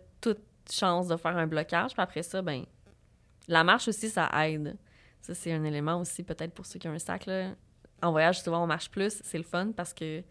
[0.65, 1.93] toute chance de faire un blocage.
[1.93, 2.65] Puis après ça, ben
[3.49, 4.77] la marche aussi, ça aide.
[5.21, 7.27] Ça, c'est un élément aussi, peut-être pour ceux qui ont un sac.
[7.27, 7.51] Là.
[8.03, 9.21] En voyage, souvent, on marche plus.
[9.23, 10.23] C'est le fun parce que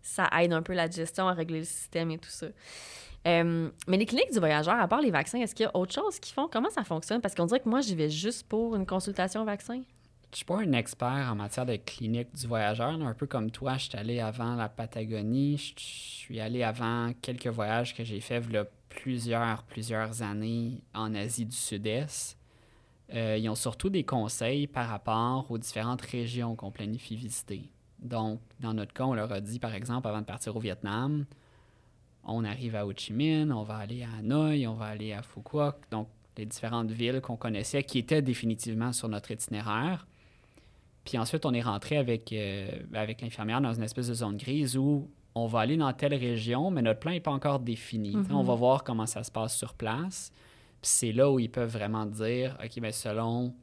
[0.00, 2.46] ça aide un peu la digestion à régler le système et tout ça.
[3.24, 6.18] Mais les cliniques du voyageur, à part les vaccins, est-ce qu'il y a autre chose
[6.20, 6.48] qu'ils font?
[6.50, 7.20] Comment ça fonctionne?
[7.20, 9.82] Parce qu'on dirait que moi, j'y vais juste pour une consultation vaccin.
[10.30, 12.90] Je suis pas un expert en matière de clinique du voyageur.
[12.90, 15.56] Un peu comme toi, je suis allé avant la Patagonie.
[15.56, 18.44] Je suis allé avant quelques voyages que j'ai faits
[18.88, 22.38] plusieurs, plusieurs années en Asie du Sud-Est.
[23.14, 27.70] Euh, ils ont surtout des conseils par rapport aux différentes régions qu'on planifie visiter.
[28.00, 31.24] Donc, dans notre cas, on leur a dit, par exemple, avant de partir au Vietnam,
[32.24, 35.22] on arrive à Ho Chi Minh, on va aller à Hanoï, on va aller à
[35.22, 35.40] Phu
[35.90, 40.06] donc les différentes villes qu'on connaissait qui étaient définitivement sur notre itinéraire.
[41.04, 44.76] Puis ensuite, on est rentré avec, euh, avec l'infirmière dans une espèce de zone grise
[44.76, 45.10] où
[45.44, 48.16] on va aller dans telle région, mais notre plan n'est pas encore défini.
[48.30, 48.58] On va mhm.
[48.58, 50.32] voir comment ça se passe sur place.
[50.80, 53.54] Puis c'est là où ils peuvent vraiment dire, OK, mais selon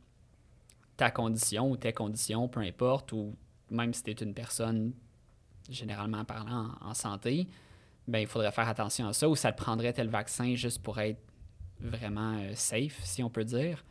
[0.98, 3.36] ta condition ou tes conditions, peu importe, ou
[3.70, 4.94] même si tu es une personne
[5.70, 7.48] généralement parlant en, santé,
[8.08, 11.00] ben il faudrait faire attention à ça, ou ça te prendrait tel vaccin juste pour
[11.00, 11.20] être
[11.80, 13.84] vraiment euh, safe, si on peut dire.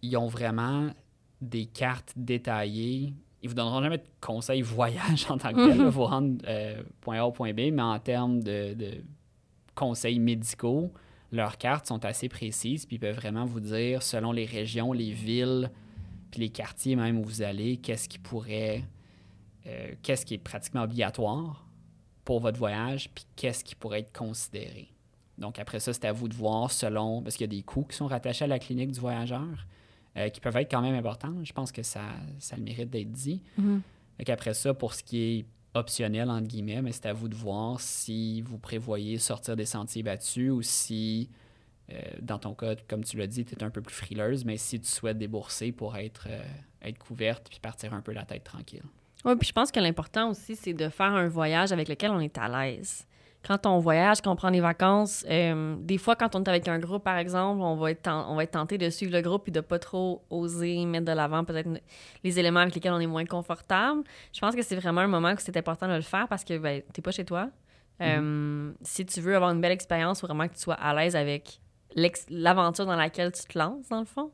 [0.00, 0.90] Ils ont vraiment
[1.40, 6.04] des cartes détaillées ils vous donneront jamais de conseils voyage en tant que tel, vous
[6.04, 9.02] rendre euh, point A point B, mais en termes de,
[9.74, 10.92] conseils médicaux,
[11.30, 15.12] leurs cartes sont assez précises, puis ils peuvent vraiment vous dire, selon les régions, les
[15.12, 15.70] villes,
[16.30, 18.84] puis les quartiers même où vous allez, qu'est-ce qui pourrait,
[19.66, 21.64] euh, qu'est-ce qui est pratiquement obligatoire
[22.24, 24.88] pour votre voyage, puis qu'est-ce qui pourrait être considéré.
[25.38, 27.84] Donc après ça, c'est à vous de voir selon, parce qu'il y a des coûts
[27.84, 29.66] qui sont rattachés à la clinique du voyageur.
[30.18, 31.32] Euh, qui peuvent être quand même importants.
[31.44, 32.02] Je pense que ça,
[32.40, 33.42] ça le mérite d'être dit.
[33.56, 33.78] Mm
[34.26, 37.80] Après ça, pour ce qui est optionnel, entre guillemets, mais c'est à vous de voir
[37.80, 41.30] si vous prévoyez sortir des sentiers battus ou si
[41.92, 44.56] euh, dans ton cas, comme tu l'as dit, tu es un peu plus frileuse, mais
[44.56, 46.42] si tu souhaites débourser pour être, euh,
[46.82, 48.82] être couverte puis partir un peu la tête tranquille.
[49.24, 52.20] Oui, puis je pense que l'important aussi, c'est de faire un voyage avec lequel on
[52.20, 53.06] est à l'aise.
[53.48, 56.68] Quand on voyage, quand on prend des vacances, euh, des fois, quand on est avec
[56.68, 59.48] un groupe, par exemple, on va être, on va être tenté de suivre le groupe
[59.48, 61.70] et de pas trop oser mettre de l'avant peut-être
[62.22, 64.02] les éléments avec lesquels on est moins confortable.
[64.34, 66.58] Je pense que c'est vraiment un moment où c'est important de le faire parce que
[66.58, 67.48] ben, tu n'es pas chez toi.
[68.00, 68.74] Mm-hmm.
[68.82, 71.16] si tu veux avoir une belle expérience, il faut vraiment que tu sois à l'aise
[71.16, 71.58] avec
[71.96, 74.30] l'aventure dans laquelle tu te lances, dans le fond.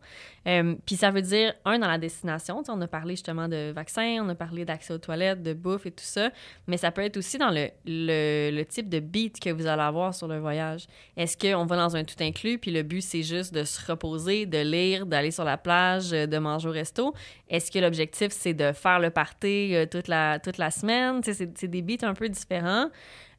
[0.46, 4.18] Euh, puis ça veut dire, un, dans la destination, on a parlé justement de vaccins,
[4.20, 6.30] on a parlé d'accès aux toilettes, de bouffe et tout ça,
[6.66, 10.28] mais ça peut être aussi dans le, type de beat que vous allez avoir sur
[10.28, 10.86] le voyage.
[11.16, 14.46] Est-ce qu'on va dans un tout inclus, puis le but, c'est juste de se reposer,
[14.46, 17.14] de lire, d'aller sur la plage, de manger au resto?
[17.48, 21.20] Est-ce que l'objectif, c'est de faire le party euh, toute, la, toute la semaine?
[21.22, 22.90] C'est des beats un peu différents.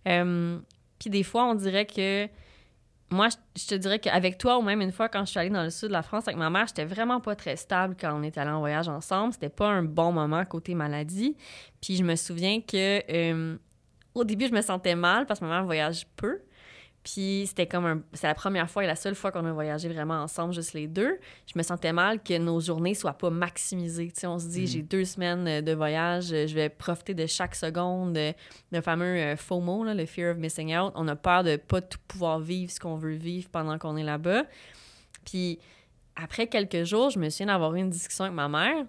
[0.07, 0.57] Euh,
[0.99, 2.27] puis des fois, on dirait que
[3.11, 5.63] moi, je te dirais qu'avec toi, ou même une fois quand je suis allée dans
[5.63, 8.23] le sud de la France avec ma mère, j'étais vraiment pas très stable quand on
[8.23, 9.33] est allé en voyage ensemble.
[9.33, 11.35] C'était pas un bon moment côté maladie.
[11.81, 13.57] Puis je me souviens que euh,
[14.15, 16.39] au début, je me sentais mal parce que ma mère voyage peu.
[17.05, 18.01] Puis c'était comme un...
[18.13, 20.87] C'est la première fois et la seule fois qu'on a voyagé vraiment ensemble, juste les
[20.87, 21.19] deux.
[21.45, 24.07] Je me sentais mal que nos journées soient pas maximisées.
[24.07, 24.67] Tu sais, on se dit, mm.
[24.67, 28.17] j'ai deux semaines euh, de voyage, euh, je vais profiter de chaque seconde.
[28.17, 28.33] Euh,
[28.71, 30.93] le fameux FOMO, là, le Fear of Missing Out.
[30.95, 34.03] On a peur de pas tout pouvoir vivre ce qu'on veut vivre pendant qu'on est
[34.03, 34.43] là-bas.
[35.25, 35.59] Puis
[36.15, 38.83] après quelques jours, je me souviens d'avoir eu une discussion avec ma mère.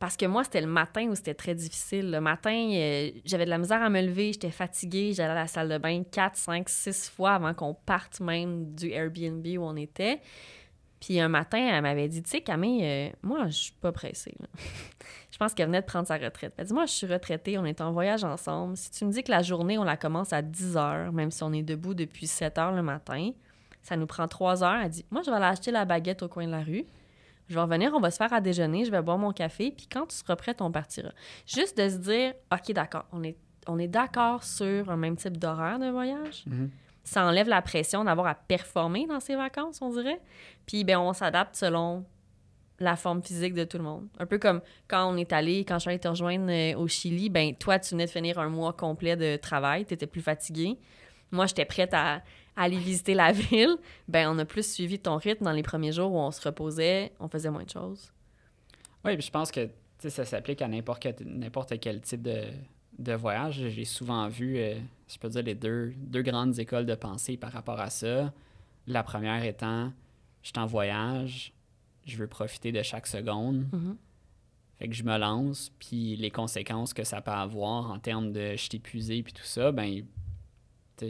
[0.00, 2.10] Parce que moi, c'était le matin où c'était très difficile.
[2.10, 5.46] Le matin, euh, j'avais de la misère à me lever, j'étais fatiguée, j'allais à la
[5.46, 9.76] salle de bain 4, 5, 6 fois avant qu'on parte même du Airbnb où on
[9.76, 10.22] était.
[11.00, 14.34] Puis un matin, elle m'avait dit, tu sais, Camille, euh, moi, je suis pas pressée.
[15.30, 16.54] je pense qu'elle venait de prendre sa retraite.
[16.56, 18.78] Elle dit, moi, je suis retraitée, on est en voyage ensemble.
[18.78, 21.42] Si tu me dis que la journée, on la commence à 10 heures, même si
[21.42, 23.32] on est debout depuis 7 heures le matin,
[23.82, 24.80] ça nous prend 3 heures.
[24.82, 26.86] Elle dit, moi, je vais aller acheter la baguette au coin de la rue
[27.50, 29.88] je vais revenir, on va se faire à déjeuner, je vais boire mon café, puis
[29.90, 31.10] quand tu seras prête, on partira.
[31.46, 33.36] Juste de se dire, OK, d'accord, on est,
[33.66, 36.44] on est d'accord sur un même type d'horaire de voyage.
[36.46, 36.70] Mhm.
[37.02, 40.20] Ça enlève la pression d'avoir à performer dans ses vacances, on dirait.
[40.64, 42.04] Puis, ben, on s'adapte selon
[42.78, 44.06] la forme physique de tout le monde.
[44.20, 46.86] Un peu comme quand on est allé, quand je suis allée te rejoindre euh, au
[46.86, 50.22] Chili, ben toi, tu venais de finir un mois complet de travail, tu étais plus
[50.22, 50.78] fatigué.
[51.32, 52.22] Moi, j'étais prête à,
[52.56, 53.76] aller visiter la ville,
[54.08, 57.12] ben on a plus suivi ton rythme dans les premiers jours où on se reposait,
[57.20, 58.12] on faisait moins de choses.
[59.04, 62.44] Oui, puis je pense que ça s'applique à n'importe quel, quel type de,
[62.98, 63.68] de voyage.
[63.68, 64.74] J'ai souvent vu, euh,
[65.08, 68.32] je peux dire, les deux, deux grandes écoles de pensée par rapport à ça.
[68.86, 69.92] La première étant,
[70.42, 71.52] je suis en voyage,
[72.06, 73.66] je veux profiter de chaque seconde.
[73.72, 73.96] Mm-hmm.
[74.78, 78.52] Fait que je me lance, puis les conséquences que ça peut avoir en termes de
[78.52, 80.02] je suis épuisé, puis tout ça, ben,
[81.00, 81.06] je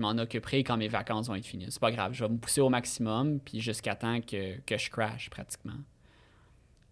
[0.00, 1.66] m'en occuperai quand mes vacances vont être finies.
[1.68, 5.30] C'est pas grave, je vais me pousser au maximum, puis jusqu'à temps que, je crash
[5.30, 5.78] pratiquement.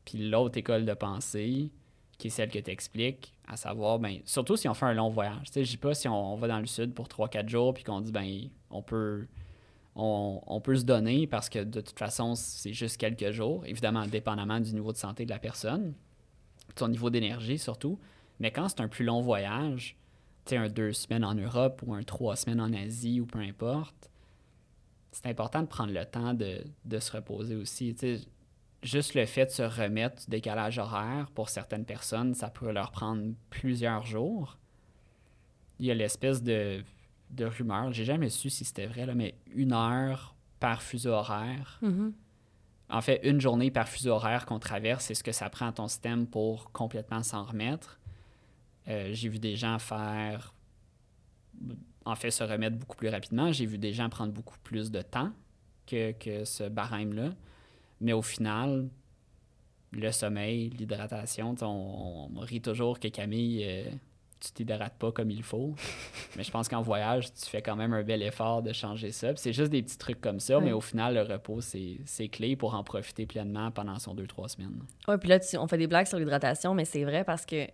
[0.04, 1.70] Puis l'autre école de pensée,
[2.18, 5.10] qui est celle que tu expliques, à savoir, ben, surtout si on fait un long
[5.10, 5.48] voyage.
[5.54, 8.12] Je dis pas si on, va dans le sud pour 3-4 jours, puis qu'on dit,
[8.12, 9.26] ben, on peut,
[9.94, 14.60] on, peut se donner parce que de toute façon, c'est juste quelques jours, évidemment, dépendamment
[14.60, 15.94] du niveau de santé de la personne,
[16.78, 17.98] son niveau d'énergie surtout.
[18.40, 19.96] Mais quand c'est un plus long voyage,
[20.50, 24.10] un deux semaines en Europe ou un trois semaines en Asie ou peu importe,
[25.12, 27.96] c'est important de prendre le temps de, se reposer aussi.
[28.82, 32.90] juste le fait de se remettre du décalage horaire, pour certaines personnes, ça peut leur
[32.90, 34.58] prendre plusieurs jours.
[35.78, 36.82] Il y a l'espèce de,
[37.30, 41.78] de rumeur, j'ai jamais su si c'était vrai, là, mais une heure par fuseau horaire.
[41.82, 42.12] Mm-hmm.
[42.90, 45.72] En fait, une journée par fuseau horaire qu'on traverse, c'est ce que ça prend à
[45.72, 47.98] ton système pour complètement s'en remettre.
[48.88, 50.54] Euh, j'ai vu des gens faire,
[52.04, 53.52] en fait, se remettre beaucoup plus rapidement.
[53.52, 55.32] J'ai vu des gens prendre beaucoup plus de temps
[55.86, 57.30] que, que ce barème-là.
[58.00, 58.88] Mais au final,
[59.92, 63.84] le sommeil, l'hydratation, on, on, rit toujours que Camille, euh,
[64.40, 65.74] tu t'hydrates pas comme il faut.
[66.36, 69.36] mais je pense qu'en voyage, tu fais quand même un bel effort de changer ça.
[69.36, 72.74] C'est juste des petits trucs comme ça, mais au final, le repos, c'est clé pour
[72.74, 74.82] en profiter pleinement pendant son deux, trois semaines.
[75.06, 77.66] Oui, puis là, on fait des blagues sur l'hydratation, mais c'est vrai parce que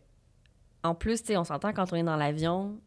[0.82, 2.78] en plus, on s'entend quand on est dans l'avion,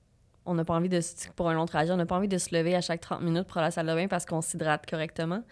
[0.46, 1.00] on n'a pas envie de
[1.36, 3.48] pour un long trajet, on n'a pas envie de se lever à chaque 30 minutes
[3.48, 5.44] pour aller à la salle de bain parce qu'on s'hydrate correctement.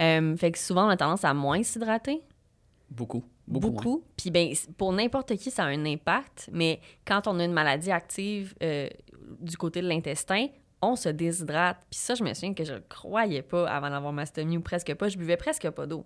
[0.00, 2.22] Euh, fait que souvent on a tendance à moins s'hydrater.
[2.90, 3.24] Beaucoup.
[3.48, 4.04] Beaucoup.
[4.16, 7.90] Puis ben, pour n'importe qui, ça a un impact, mais quand on a une maladie
[7.90, 8.88] active euh,
[9.40, 10.48] du côté de l'intestin,
[10.82, 11.78] on se déshydrate.
[11.90, 14.94] Puis ça, je me souviens que je ne croyais pas avant d'avoir mastomie ou presque
[14.94, 15.08] pas.
[15.08, 16.04] Je buvais presque pas d'eau.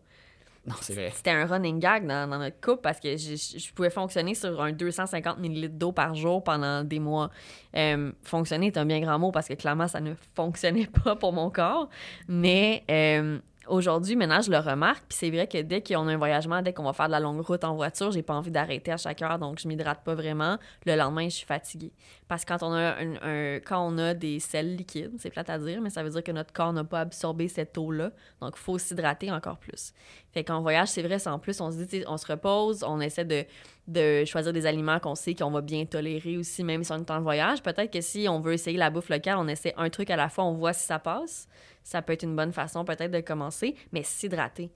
[0.81, 5.39] C'était un running gag dans, notre couple parce que je pouvais fonctionner sur un 250
[5.39, 7.31] ml d'eau par jour pendant des mois.
[7.77, 11.33] Euh, fonctionner est un bien grand mot parce que clairement, ça ne fonctionnait pas pour
[11.33, 11.89] mon corps.
[12.29, 13.39] Mais euh,
[13.71, 15.05] aujourd'hui, maintenant, je le remarque.
[15.09, 17.21] Puis c'est vrai que dès qu'on a un voyagement, dès qu'on va faire de la
[17.21, 20.15] longue route en voiture, j'ai pas envie d'arrêter à chaque heure, donc je m'hydrate pas
[20.15, 20.59] vraiment.
[20.87, 21.93] Le lendemain, je suis fatiguée.
[22.29, 26.03] Parce que quand on a, un, des sels liquides, c'est plate à dire, mais ça
[26.03, 28.11] veut dire que notre corps n'a pas absorbé cette eau-là.
[28.41, 29.93] Donc, il faut s'hydrater encore plus.
[30.33, 33.01] Fait qu'en voyage, c'est vrai, c'est en plus, on se dit, on se repose, on
[33.01, 33.45] essaie de,
[33.89, 37.11] de choisir des aliments qu'on sait qu'on va bien tolérer aussi, même si on est
[37.11, 37.63] en voyage.
[37.63, 40.29] Peut-être que si on veut essayer la bouffe locale, on essaie un truc à la
[40.29, 41.49] fois, on voit si ça passe.
[41.91, 44.71] Ça peut être une bonne façon peut-être de commencer, mais s'hydrater.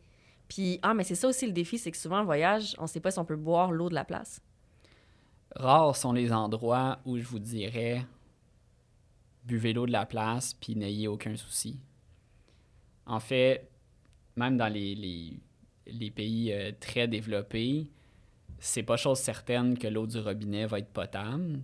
[0.48, 2.98] Puis, ah, mais c'est ça aussi le défi, c'est que souvent, en voyage, on sait
[2.98, 4.40] pas si on peut boire l'eau de la place.
[5.54, 8.04] Rares sont les endroits où je vous dirais
[9.44, 11.78] buvez l'eau de la place puis n'ayez aucun souci.
[13.06, 13.70] En fait,
[14.34, 15.38] même dans les
[16.16, 17.92] pays euh, très développés,
[18.58, 21.60] c'est pas chose certaine que l'eau du robinet va être potable.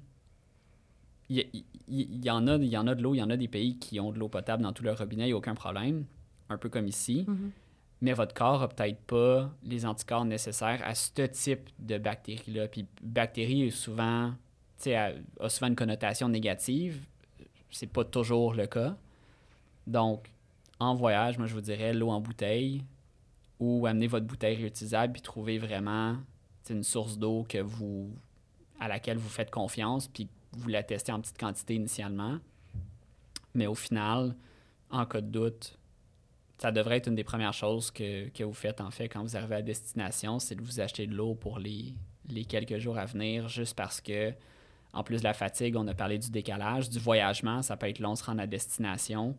[1.31, 3.79] Il y, en a, y en a de l'eau, il y en a des pays
[3.79, 6.05] qui ont de l'eau potable dans tout leur robinet, il n'y a aucun problème,
[6.49, 7.25] un peu comme ici.
[8.03, 12.67] Mais votre corps n'a peut-être pas les anticorps nécessaires à ce type de bactéries-là.
[12.69, 14.33] Puis bactérie est souvent,
[14.87, 17.07] a, a souvent une connotation négative.
[17.71, 18.97] C'est pas toujours le cas.
[19.87, 20.33] Donc,
[20.81, 22.83] en voyage, moi, je vous dirais l'eau en bouteille
[23.61, 26.17] ou amener votre bouteille réutilisable puis trouver vraiment
[26.71, 28.11] une source d'eau que vous,
[28.79, 32.39] à laquelle vous faites confiance puis vous la testez en petite quantité initialement.
[33.55, 34.37] Mais au final,
[34.91, 35.79] en cas de doute,
[36.59, 39.57] ça devrait être une des premières choses que, vous faites en fait quand vous arrivez
[39.57, 41.95] à destination, c'est de vous acheter de l'eau pour les,
[42.29, 44.33] les quelques jours à venir, juste parce que,
[44.93, 48.01] en plus de la fatigue, on a parlé du décalage, du voyagement, ça peut être
[48.01, 49.37] long se rendre à destination.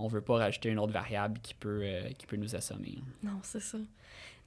[0.00, 2.98] On veut pas rajouter une autre variable qui peut, euh, qui peut nous assommer.
[3.22, 3.78] Non, c'est ça.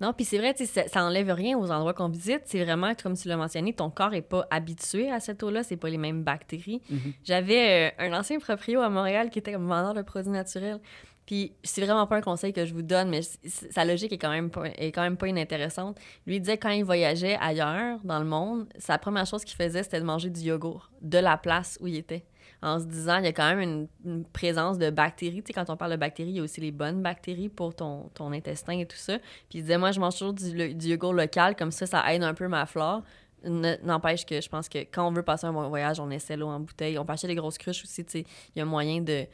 [0.01, 2.41] Non, puis c'est vrai, ça, ça enlève rien aux endroits qu'on visite.
[2.45, 5.77] C'est vraiment, comme tu l'as mentionné, ton corps n'est pas habitué à cette eau-là, c'est
[5.77, 6.81] pas les mêmes bactéries.
[7.23, 10.79] J'avais euh, un ancien proprio à Montréal qui était comme vendeur de produits naturels.
[11.25, 14.29] Puis c'est vraiment pas un conseil que je vous donne, mais sa logique est quand
[14.29, 15.97] même pas, est quand même pas inintéressante.
[16.27, 19.83] Lui il disait quand il voyageait ailleurs dans le monde, sa première chose qu'il faisait
[19.83, 22.25] c'était de manger du yogourt de la place où il était.
[22.63, 25.43] En se disant, il y a quand même une, une présence de bactéries.
[25.43, 27.75] Tu sais, quand on parle de bactéries, il y a aussi les bonnes bactéries pour
[27.75, 29.17] ton, ton intestin et tout ça.
[29.49, 32.13] Puis il disait, moi, je mange toujours du, le- du yogourt local, comme ça, ça
[32.13, 33.03] aide un peu ma flore.
[33.43, 36.37] Ne- N'empêche que je pense que quand on veut passer un bon voyage, on essaie
[36.37, 36.97] l'eau en bouteille.
[36.97, 38.25] On peut acheter des grosses cruches aussi, tu sais.
[38.55, 39.25] Il y a moyen de,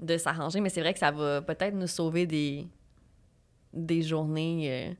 [0.00, 2.66] de s'arranger, mais c'est vrai que ça va peut-être nous sauver des,
[3.72, 4.92] des journées euh,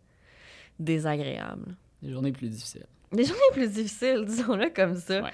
[0.78, 1.76] désagréables.
[2.02, 2.86] Des journées plus difficiles.
[3.12, 5.22] Des journées plus difficiles, disons-le comme ça.
[5.22, 5.30] Ouais.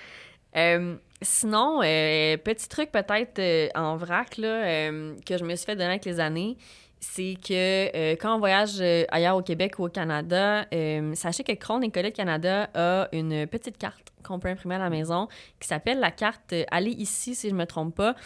[0.56, 5.66] Euh, sinon, euh, petit truc peut-être euh, en vrac là, euh, que je me suis
[5.66, 6.56] fait donner avec les années,
[7.00, 10.66] c'est que quand on voyage ailleurs au Québec ou au Canada,
[11.14, 14.90] sachez que Crohn et Colette Canada a une petite carte qu'on peut imprimer à la
[14.90, 15.28] maison
[15.60, 18.16] qui s'appelle la carte Allez ici si je me trompe pas.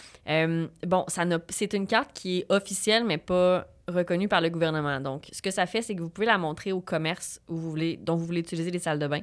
[0.87, 4.99] Bon, ça c'est une carte qui est officielle mais pas reconnue par le gouvernement.
[5.01, 7.69] Donc, ce que ça fait, c'est que vous pouvez la montrer au commerce où vous
[7.69, 9.21] voulez, dont vous voulez utiliser les salles de bain,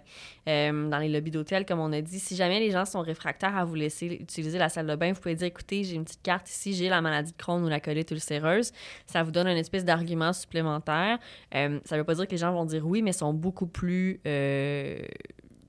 [0.49, 2.19] euh, dans les lobbies d'hôtel, comme on a dit.
[2.21, 5.21] Si jamais les gens sont réfractaires à vous laisser utiliser la salle de bain, vous
[5.21, 7.81] pouvez dire, écoutez, j'ai une petite carte ici, j'ai la maladie de Crohn ou la
[7.81, 8.73] colite ulcéreuse.
[9.07, 11.19] Ça vous donne une espèce d'argument supplémentaire.
[11.55, 14.21] Euh, ça veut pas dire que les gens vont dire oui, mais sont beaucoup plus...
[14.27, 14.99] euh,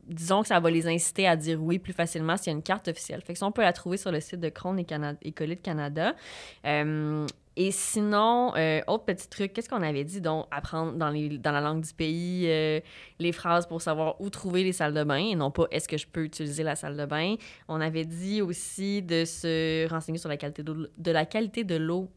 [0.07, 2.63] disons que ça va les inciter à dire oui plus facilement s'il y a une
[2.63, 3.21] carte officielle.
[3.21, 5.61] Fait que on peut la trouver sur le site de Crohn et, Cana- et Colite
[5.61, 6.15] Canada.
[7.57, 10.21] Et sinon, euh, autre petit truc, qu'est-ce qu'on avait dit?
[10.21, 11.09] Donc, apprendre dans,
[11.51, 12.79] la langue du pays euh,
[13.19, 15.97] les phrases pour savoir où trouver les salles de bain et non pas est-ce que
[15.97, 17.35] je peux utiliser la salle de bain.
[17.67, 21.75] On avait dit aussi de se renseigner sur la qualité d'eau- de la qualité de
[21.75, 22.09] l'eau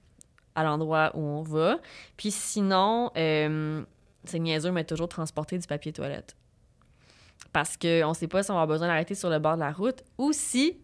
[0.54, 1.78] à l'endroit où on va.
[2.16, 3.82] Puis sinon, euh,
[4.22, 6.36] c'est niaiseux, mais toujours transporter du papier toilette.
[7.52, 9.60] Parce qu'on ne sait pas si on va avoir besoin d'arrêter sur le bord de
[9.60, 10.78] la route ou si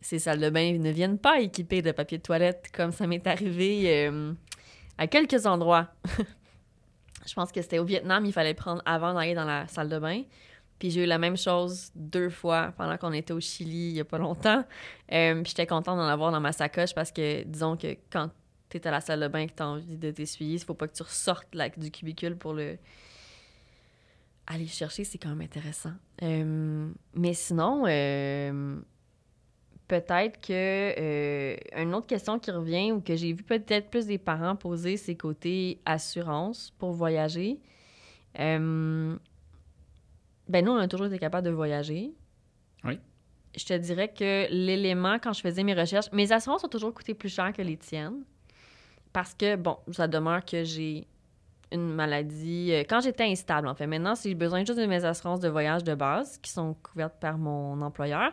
[0.00, 3.26] ces salles de bain ne viennent pas équipées de papier de toilette, comme ça m'est
[3.26, 4.32] arrivé euh,
[4.96, 5.88] à quelques endroits.
[7.26, 9.98] Je pense que c'était au Vietnam, il fallait prendre avant d'aller dans la salle de
[9.98, 10.22] bain.
[10.78, 14.00] Puis j'ai eu la même chose deux fois pendant qu'on était au Chili il y
[14.00, 14.64] a pas longtemps.
[15.12, 18.30] Euh, puis j'étais contente d'en avoir dans ma sacoche parce que, disons que quand
[18.68, 20.86] t'es à la salle de bain et que t'as envie de t'essuyer, il faut pas
[20.86, 22.78] que tu ressortes du cubicule pour le
[24.46, 25.92] aller le chercher, c'est quand même intéressant.
[26.22, 27.84] Euh, mais sinon,
[29.88, 34.18] peut-être que euh, une autre question qui revient ou que j'ai vu peut-être plus des
[34.18, 37.58] parents poser, c'est côté assurance pour voyager.
[38.38, 39.16] Euh,
[40.48, 42.12] ben nous, on a toujours été capable de voyager.
[42.84, 43.00] Oui.
[43.56, 47.14] Je te dirais que l'élément, quand je faisais mes recherches, mes assurances ont toujours coûté
[47.14, 48.24] plus cher que les tiennes.
[49.12, 51.06] Parce que, bon, ça demeure que j'ai
[51.72, 52.70] une maladie.
[52.72, 53.86] euh, quand j'étais instable, en fait.
[53.86, 57.38] Maintenant, j'ai besoin juste de mes assurances de voyage de base, qui sont couvertes par
[57.38, 58.32] mon employeur.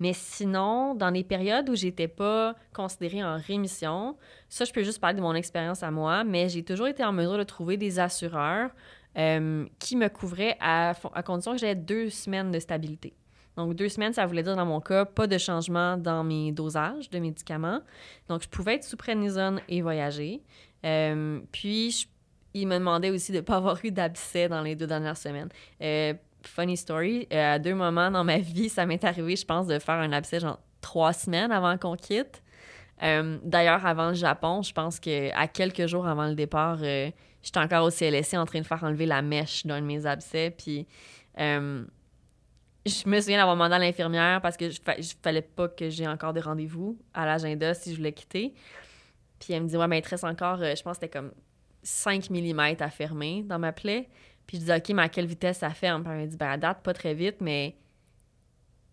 [0.00, 4.16] Mais sinon, dans les périodes où j'étais pas considérée en rémission,
[4.48, 7.12] ça, je peux juste parler de mon expérience à moi, mais j'ai toujours été en
[7.12, 8.70] mesure de trouver des assureurs
[9.18, 13.14] euh, qui me couvraient à, condition que j'aie deux semaines de stabilité.
[13.56, 17.08] Donc, deux semaines, ça voulait dire, dans mon cas, pas de changement dans mes dosages
[17.08, 17.80] de médicaments.
[18.28, 20.42] Donc, je pouvais être sous prénisone et voyager.
[20.84, 22.06] Euh, puis, je-
[22.62, 25.48] il me demandait aussi de ne pas avoir eu d'abcès dans les deux dernières semaines.
[25.82, 29.66] Euh, funny story, euh, à deux moments dans ma vie, ça m'est arrivé, je pense,
[29.66, 32.42] de faire un abcès genre trois semaines avant qu'on quitte.
[33.02, 37.58] Euh, D'ailleurs, avant le Japon, je pense que à quelques jours avant le départ, j'étais
[37.58, 40.50] encore au CLSC en train de faire enlever la mèche d'un de mes abcès.
[40.56, 40.86] Puis,
[42.86, 45.90] je me souviens d'avoir demandé à l'infirmière parce que je, fa- je fallait pas que
[45.90, 48.54] j'ai encore des rendez-vous à l'agenda si je voulais quitter.
[49.40, 51.32] Puis elle me dit, ouais, mais il te encore, je pense que c'était comme
[51.86, 54.08] 5 mm à fermer dans ma plaie.
[54.46, 56.02] Puis je dis, OK, mais à quelle vitesse ça ferme?
[56.02, 57.76] Puis elle m'a dit, ben, à date, pas très vite, mais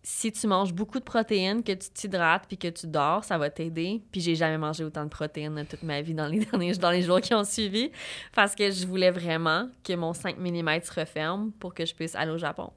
[0.02, 3.48] si tu manges beaucoup de protéines, que tu t'hydrates puis que tu dors, ça va
[3.50, 4.02] t'aider.
[4.12, 7.32] Puis j'ai jamais mangé autant de protéines de toute ma vie dans les jours qui
[7.34, 7.90] ont suivi
[8.34, 12.14] parce que je voulais vraiment que mon 5 mm se referme pour que je puisse
[12.14, 12.70] aller au Japon.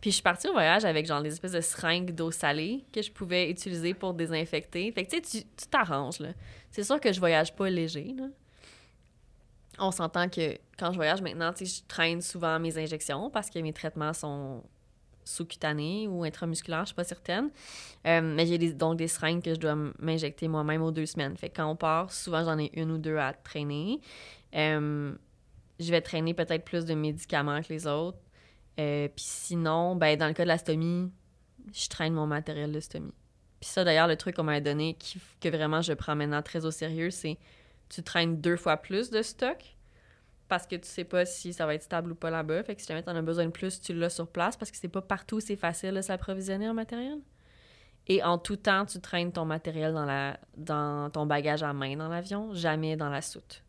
[0.00, 3.02] Puis je suis partie au voyage avec genre des espèces de seringues d'eau salée que
[3.02, 4.90] je pouvais utiliser pour désinfecter.
[4.90, 6.18] Fait que tu sais, tu- t'arranges.
[6.70, 8.16] C'est sûr que je voyage pas léger.
[9.78, 13.72] On s'entend que quand je voyage maintenant, je traîne souvent mes injections parce que mes
[13.72, 14.62] traitements sont
[15.24, 17.50] sous-cutanés ou intramusculaires, je suis pas certaine.
[18.06, 21.36] Euh, mais j'ai donc des seringues que je dois m'injecter moi-même aux deux semaines.
[21.36, 24.00] Fait que quand on part, souvent j'en ai une ou deux à traîner.
[24.54, 25.14] Euh,
[25.78, 28.18] je vais traîner peut-être plus de médicaments que les autres.
[28.78, 31.10] Euh, Puis sinon, ben, dans le cas de la stomie,
[31.72, 33.14] je traîne mon matériel de stomie.
[33.60, 34.96] Puis ça, d'ailleurs, le truc qu'on m'a donné,
[35.40, 37.38] que vraiment je prends maintenant très au sérieux, c'est
[37.92, 39.76] tu traînes deux fois plus de stock
[40.48, 42.62] parce que tu sais pas si ça va être stable ou pas là-bas.
[42.62, 44.78] Fait que si jamais t'en as besoin de plus, tu l'as sur place parce que
[44.78, 47.20] c'est pas partout c'est facile de s'approvisionner en matériel.
[48.08, 51.96] Et en tout temps, tu traînes ton matériel dans, la, dans ton bagage à main
[51.96, 53.62] dans l'avion, jamais dans la soute.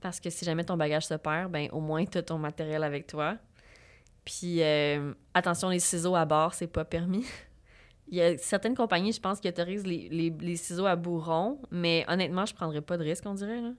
[0.00, 2.84] Parce que si jamais ton bagage se perd, ben au moins tu as ton matériel
[2.84, 3.36] avec toi.
[4.24, 7.26] Puis euh, attention, les ciseaux à bord, c'est pas permis.
[8.10, 11.60] Il y a certaines compagnies, je pense, qui autorisent les, les, ciseaux à bout rond,
[11.70, 13.60] mais honnêtement, je prendrais pas de risque, on dirait.
[13.60, 13.70] Là.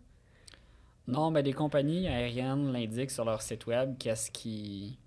[1.08, 4.98] Non, ben les compagnies aériennes l'indiquent sur leur site web qu'est-ce qui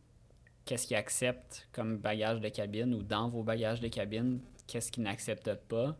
[0.64, 5.02] qu'est-ce qu'ils acceptent comme bagage de cabine ou dans vos bagages de cabine, qu'est-ce qu'ils
[5.02, 5.96] n'acceptent pas.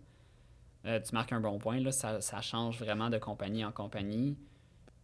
[0.87, 4.37] Euh, tu marques un bon point, là, ça, ça change vraiment de compagnie en compagnie.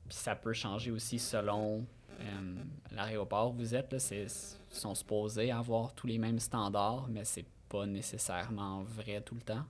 [0.09, 1.87] Puis ça peut changer aussi selon
[2.21, 2.55] euh,
[2.91, 3.93] l'aéroport où vous êtes.
[3.93, 4.29] Là, ils
[4.71, 9.65] sont supposés avoir tous les mêmes standards, mais c'est pas nécessairement vrai tout le temps.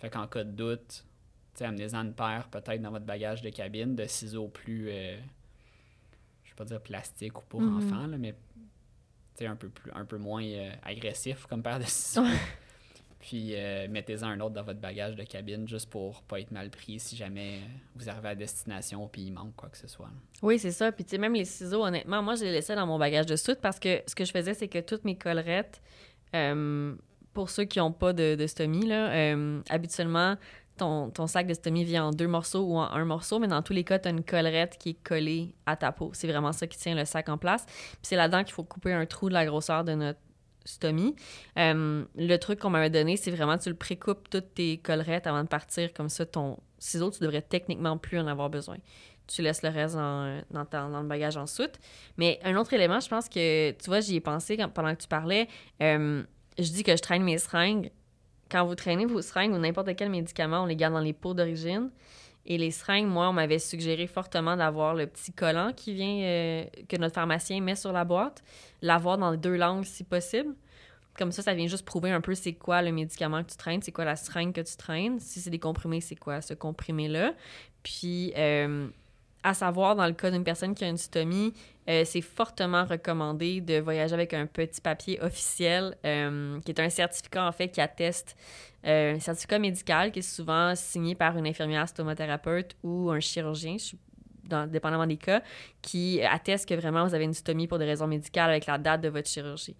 [0.00, 1.04] Fait qu'en cas de doute,
[1.60, 5.16] amenez-en une paire peut-être dans votre bagage de cabine de ciseaux plus, euh,
[6.44, 7.76] je vais pas dire plastique ou pour Mhm.
[7.76, 8.34] enfants, là, mais
[9.44, 12.22] un peu, plus, un peu moins euh, agressif comme paire de ciseaux.
[13.18, 16.70] Puis euh, mettez-en un autre dans votre bagage de cabine juste pour pas être mal
[16.70, 17.60] pris si jamais
[17.96, 20.10] vous arrivez à destination puis il manque quoi que ce soit.
[20.42, 20.90] Oui, c'est ça.
[20.92, 23.36] Puis, tu sais, même les ciseaux, honnêtement, moi, je les laissais dans mon bagage de
[23.36, 25.80] soute parce que ce que je faisais, c'est que toutes mes collerettes,
[26.34, 26.94] euh,
[27.34, 30.36] pour ceux qui n'ont pas de, stomie, là, euh, habituellement,
[30.76, 33.62] ton, ton sac de stomie vient en deux morceaux ou en un morceau, mais dans
[33.62, 36.10] tous les cas, tu as une collerette qui est collée à ta peau.
[36.14, 37.64] C'est vraiment ça qui tient le sac en place.
[37.66, 40.20] Puis c'est là-dedans qu'il faut couper un trou de la grosseur de notre
[40.64, 41.14] stomie.
[41.58, 45.42] Euh, le truc qu'on m'avait donné, c'est vraiment tu le précoupes toutes tes collerettes avant
[45.42, 45.92] de partir.
[45.92, 48.76] Comme ça, ton ciseau, tu devrais techniquement plus en avoir besoin
[49.32, 51.78] tu laisses le reste dans, dans, le bagage en soute.
[52.16, 55.08] Mais un autre élément, je pense que, tu vois, j'y ai pensé pendant que tu
[55.08, 55.48] parlais.
[55.82, 56.22] euh,
[56.58, 57.90] je dis que je traîne mes seringues.
[58.50, 61.32] Quand vous traînez vos seringues ou n'importe quel médicament, on les garde dans les pots
[61.32, 61.90] d'origine.
[62.44, 66.64] Et les seringues, moi, on m'avait suggéré fortement d'avoir le petit collant qui vient, euh,
[66.88, 68.42] que notre pharmacien met sur la boîte,
[68.82, 70.54] l'avoir dans les deux langues si possible.
[71.16, 73.82] Comme ça, ça vient juste prouver un peu c'est quoi le médicament que tu traînes,
[73.82, 75.20] c'est quoi la seringue que tu traînes.
[75.20, 77.34] Si c'est des comprimés, c'est quoi ce comprimé-là?
[77.82, 78.88] Puis, euh,
[79.42, 81.52] à savoir, dans le cas d'une personne qui a une stomie,
[81.88, 86.88] euh, c'est fortement recommandé de voyager avec un petit papier officiel euh, qui est un
[86.88, 88.36] certificat, en fait, qui atteste
[88.86, 93.76] euh, un certificat médical qui est souvent signé par une infirmière stomathérapeute ou un chirurgien,
[94.68, 95.42] dépendamment des cas,
[95.80, 99.00] qui atteste que vraiment vous avez une stomie pour des raisons médicales avec la date
[99.00, 99.76] de votre chirurgie.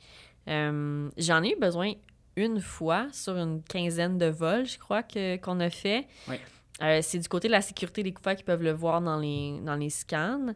[0.47, 1.93] J'en ai eu besoin
[2.37, 6.07] une fois sur une quinzaine de vols, je crois, que- qu'on a fait.
[6.29, 6.37] Oui.
[6.81, 9.61] Euh, c'est du côté de la sécurité des couverts qui peuvent le voir dans les,
[9.64, 10.55] dans les scans.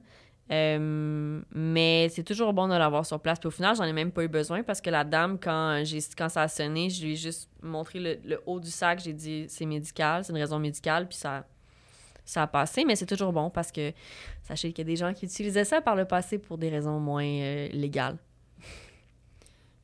[0.50, 3.38] Euh, mais c'est toujours bon de l'avoir sur place.
[3.38, 5.98] Puis au final, j'en ai même pas eu besoin parce que la dame, quand, j'ai,
[6.16, 9.00] quand ça a sonné, je lui ai juste montré le, le haut du sac.
[9.00, 11.08] J'ai dit c'est médical, c'est une raison médicale.
[11.08, 11.44] Puis ça,
[12.24, 13.92] ça a passé, mais c'est toujours bon parce que
[14.44, 16.98] sachez qu'il y a des gens qui utilisaient ça par le passé pour des raisons
[17.00, 18.16] moins euh, légales.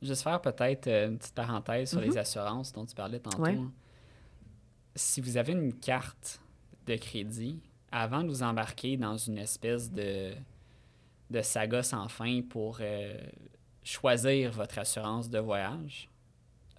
[0.01, 2.05] Juste faire peut-être une petite parenthèse sur Mhm.
[2.09, 3.41] les assurances dont tu parlais tantôt.
[3.43, 3.57] Ouais.
[4.95, 6.41] Si vous avez une carte
[6.85, 7.59] de crédit,
[7.91, 10.33] avant de vous embarquer dans une espèce de,
[11.29, 13.17] de saga sans fin pour euh,
[13.83, 16.09] choisir votre assurance de voyage,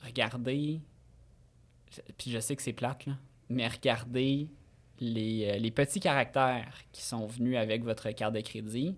[0.03, 0.81] regardez,
[2.19, 3.17] puis je sais que c'est plate, là,
[3.49, 4.49] mais regardez
[5.01, 8.97] les, euh, les petits caractères qui sont venus avec votre carte de crédit.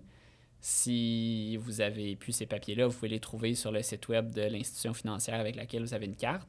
[0.59, 4.41] Si vous avez plus ces papiers-là, vous pouvez les trouver sur le site web de
[4.41, 6.47] l'institution financière avec laquelle vous avez une carte.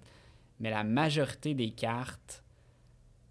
[0.60, 2.42] Mais la majorité des cartes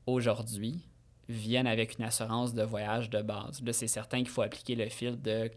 [0.08, 0.88] aujourd'hui
[1.30, 3.62] viennent avec une assurance de voyage de base.
[3.62, 5.51] Là, c'est certain qu'il faut appliquer le fil de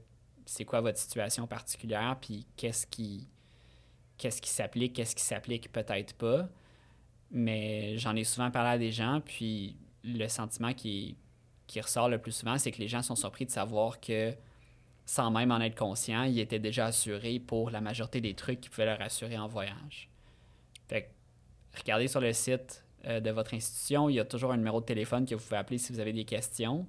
[0.45, 3.29] c'est quoi votre situation particulière, puis qu'est-ce qui
[4.19, 6.49] qu'est-ce qui s'applique, qu'est-ce qui s'applique peut-être pas.
[7.31, 11.17] Mais j'en ai souvent parlé à des gens, puis le sentiment qui,
[11.67, 14.35] qui ressort le plus souvent, c'est que les gens sont surpris de savoir que
[15.07, 18.69] sans même en être conscient, ils étaient déjà assurés pour la majorité des trucs qui
[18.69, 20.11] pouvaient leur assurer en voyage.
[20.89, 24.57] Fait que, regardez sur le site euh, de votre institution, il y a toujours un
[24.57, 26.87] numéro de téléphone que vous pouvez appeler si vous avez des questions.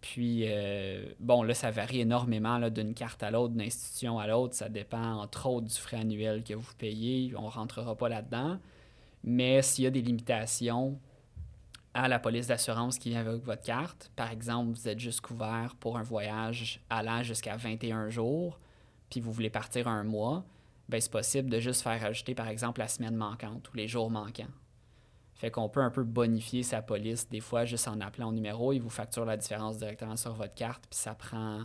[0.00, 4.54] Puis, euh, bon, là, ça varie énormément d'une carte à l'autre, d'une institution à l'autre.
[4.54, 7.32] Ça dépend, entre autres, du frais annuel que vous payez.
[7.36, 8.58] On ne rentrera pas là-dedans.
[9.22, 10.98] Mais s'il y a des limitations
[11.94, 15.76] à la police d'assurance qui vient avec votre carte, par exemple, vous êtes juste couvert
[15.78, 18.58] pour un voyage allant jusqu'à 21 jours,
[19.10, 20.44] puis vous voulez partir un mois,
[20.88, 24.10] ben c'est possible de juste faire ajouter, par exemple, la semaine manquante ou les jours
[24.10, 24.48] manquants.
[25.42, 28.72] Fait qu'on peut un peu bonifier sa police des fois juste en appelant au numéro.
[28.72, 31.62] Il vous facture la différence directement sur votre carte, puis ça prend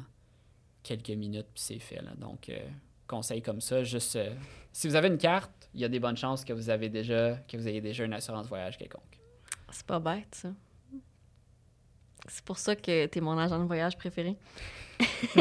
[0.81, 2.01] quelques minutes, puis c'est fait.
[2.01, 2.09] Là.
[2.17, 2.57] Donc, euh,
[3.05, 4.33] conseil comme ça, juste euh,
[4.73, 7.35] si vous avez une carte, il y a des bonnes chances que vous avez déjà
[7.47, 9.19] que vous ayez déjà une assurance voyage quelconque.
[9.69, 10.49] C'est pas bête, ça.
[12.27, 14.37] C'est pour ça que t'es mon agent de voyage préféré.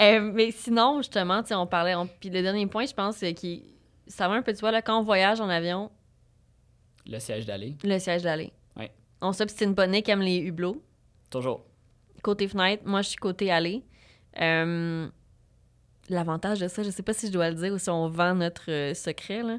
[0.00, 1.94] Euh, mais sinon, justement, tu on parlait...
[1.94, 3.62] on- Puis le dernier point, je pense, c'est qui
[4.08, 5.90] ça va un peu, tu vois, là, quand on voyage en avion,
[7.06, 8.52] Le siège d'aller, le siège d'aller.
[8.76, 8.90] Ouais.
[9.20, 10.82] On s'obstine pas, Nick aime les hublots.
[11.30, 11.64] toujours.
[12.22, 13.82] Côté fenêtre, moi, je suis côté aller.
[14.40, 15.08] Euh,
[16.08, 18.34] L'avantage de ça, je sais pas si je dois le dire ou si on vend
[18.34, 19.58] notre euh, secret, là.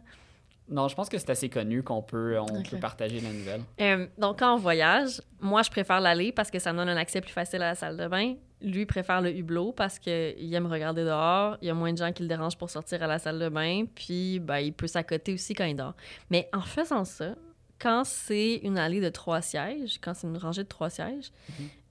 [0.70, 2.70] Non, je pense que c'est assez connu qu'on peut, on Ok.
[2.70, 3.62] peut partager la nouvelle.
[3.82, 6.98] Euh, donc, quand on voyage, moi, je préfère l'aller parce que ça me donne un
[6.98, 8.36] accès plus facile à la salle de bain.
[8.64, 11.58] Lui préfère le hublot parce qu'il aime regarder dehors.
[11.62, 13.50] Il y a moins de gens qui le dérangent pour sortir à la salle de
[13.50, 13.86] bain.
[13.94, 15.96] Puis, ben, il peut s'accoter aussi quand il dort.
[16.30, 17.36] Mais en faisant ça,
[17.80, 21.32] quand c'est une allée de trois sièges, quand c'est une rangée de trois sièges,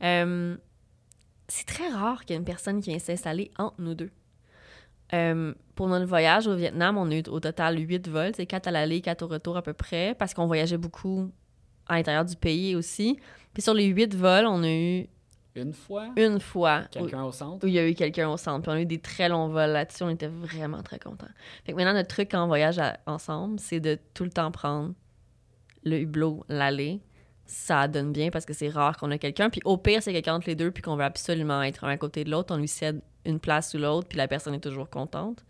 [0.02, 0.56] euh,
[1.48, 4.10] c'est très rare qu'il y ait une personne qui vient s'installer entre nous deux.
[5.12, 8.68] Euh, pour notre voyage au Vietnam, on a eu au total huit vols, c'est quatre
[8.68, 11.30] à l'aller, quatre au retour à peu près, parce qu'on voyageait beaucoup
[11.86, 13.18] à l'intérieur du pays aussi.
[13.52, 15.08] Puis sur les huit vols, on a eu
[15.54, 17.64] Une fois, une fois quelqu'un au centre?
[17.64, 18.62] où il y a eu quelqu'un au centre.
[18.62, 21.26] Puis on a eu des très longs vols là-dessus, on était vraiment très contents.
[21.64, 24.50] Fait que maintenant, notre truc quand on voyage à- ensemble, c'est de tout le temps
[24.50, 24.94] prendre
[25.84, 27.00] le hublot, l'aller.
[27.44, 29.50] Ça donne bien parce que c'est rare qu'on a quelqu'un.
[29.50, 31.96] Puis au pire, c'est quelqu'un entre les deux, puis qu'on veut absolument être un à
[31.98, 32.54] côté de l'autre.
[32.54, 35.44] On lui cède une place ou l'autre, puis la personne est toujours contente.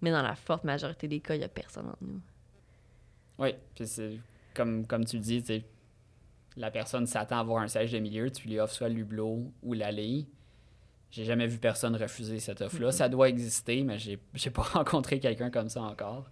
[0.00, 2.20] Mais dans la forte majorité des cas, il n'y a personne entre nous.
[3.38, 4.18] Oui, puis c'est
[4.54, 5.62] comme, comme tu le dis, tu
[6.60, 9.72] la personne s'attend à avoir un siège de milieu, tu lui offres soit l'hublot ou
[9.72, 10.26] l'allée.
[11.10, 12.92] J'ai jamais vu personne refuser cette offre-là.
[12.92, 16.30] Ça doit exister, mais j'ai j'ai pas rencontré quelqu'un comme ça encore.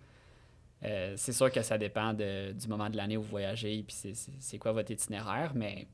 [0.84, 3.96] Euh, c'est sûr que ça dépend de- du moment de l'année où vous voyagez, puis
[4.38, 5.88] c'est quoi votre itinéraire, mais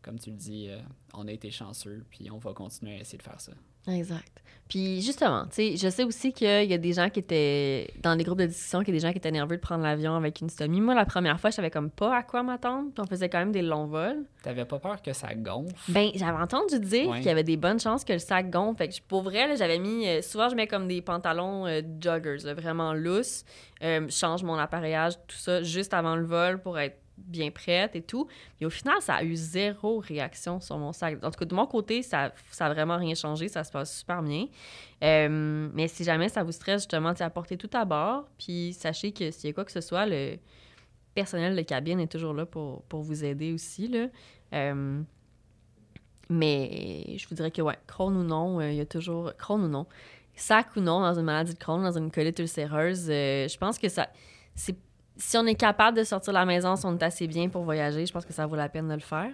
[0.00, 0.78] comme tu le dis, euh,
[1.12, 3.52] on a été chanceux, puis on va continuer à essayer de faire ça.
[3.88, 4.32] Exact.
[4.68, 8.16] Puis justement, tu sais, je sais aussi qu'il y a des gens qui étaient dans
[8.16, 10.16] les groupes de discussion, qu'il y a des gens qui étaient nerveux de prendre l'avion
[10.16, 10.80] avec une stomie.
[10.80, 13.38] Moi, la première fois, je savais comme pas à quoi m'attendre, puis on faisait quand
[13.38, 14.24] même des longs vols.
[14.42, 15.72] T'avais pas peur que ça gonfle?
[15.86, 17.18] Ben, j'avais entendu dire Ouais.
[17.18, 18.78] qu'il y avait des bonnes chances que le sac gonfle.
[18.78, 20.04] Fait que pour vrai, là, j'avais mis.
[20.08, 23.44] euh, souvent, je mets comme des pantalons euh, joggers, là, vraiment lousses.
[23.84, 28.02] Euh, change mon appareillage, tout ça, juste avant le vol pour être bien prête et
[28.02, 28.28] tout.
[28.60, 31.22] Et au final, ça a eu zéro réaction sur mon sac.
[31.24, 33.48] En tout cas, de mon côté, ça ça a vraiment rien changé.
[33.48, 34.46] Ça se passe super bien.
[35.02, 38.28] Euh, mais si jamais ça vous stresse, justement, apportez tout à bord.
[38.38, 40.36] Puis sachez que s'il y a quoi que ce soit, le
[41.14, 43.88] personnel de cabine est toujours là pour, pour vous aider aussi.
[43.88, 44.06] Là.
[44.52, 45.02] Euh,
[46.28, 49.32] mais je vous dirais que, ouais, Crohn ou non, euh, il y a toujours.
[49.36, 49.86] Crohn ou non.
[50.34, 53.88] Sac ou non, dans une maladie de Crohn, dans une colite ulcéreuse, je pense que
[53.88, 54.10] ça.
[54.54, 54.76] c'est
[55.16, 57.64] Si on est capable de sortir de la maison, si on est assez bien pour
[57.64, 59.30] voyager, je pense que ça vaut la peine de le faire.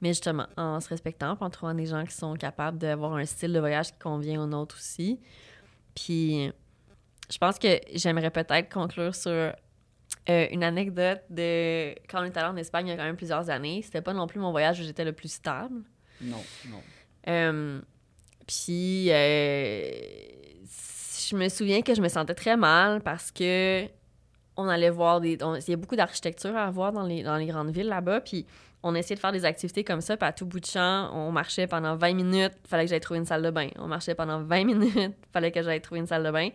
[0.00, 3.52] Mais justement, en se respectant, en trouvant des gens qui sont capables d'avoir un style
[3.52, 5.18] de voyage qui convient aux nôtres aussi.
[5.94, 6.52] Puis,
[7.30, 9.52] je pense que j'aimerais peut-être conclure sur
[10.28, 13.16] Euh, une anecdote de quand on est allé en Espagne il y a quand même
[13.16, 13.80] plusieurs années.
[13.82, 15.82] C'était pas non plus mon voyage où j'étais le plus stable.
[16.20, 16.82] Non, non.
[17.28, 17.80] Euh,
[18.44, 19.90] puis, euh,
[21.28, 23.86] je me souviens que je me sentais très mal parce que
[24.56, 25.32] on allait voir des.
[25.32, 28.20] il y a beaucoup d'architecture à voir dans les, dans les grandes villes là-bas.
[28.20, 28.46] Puis,
[28.82, 30.16] on essayait de faire des activités comme ça.
[30.16, 32.52] Puis, à tout bout de champ, on marchait pendant 20 minutes.
[32.66, 33.68] fallait que j'aille trouver une salle de bain.
[33.78, 35.14] On marchait pendant 20 minutes.
[35.32, 36.48] fallait que j'aille trouver une salle de bain.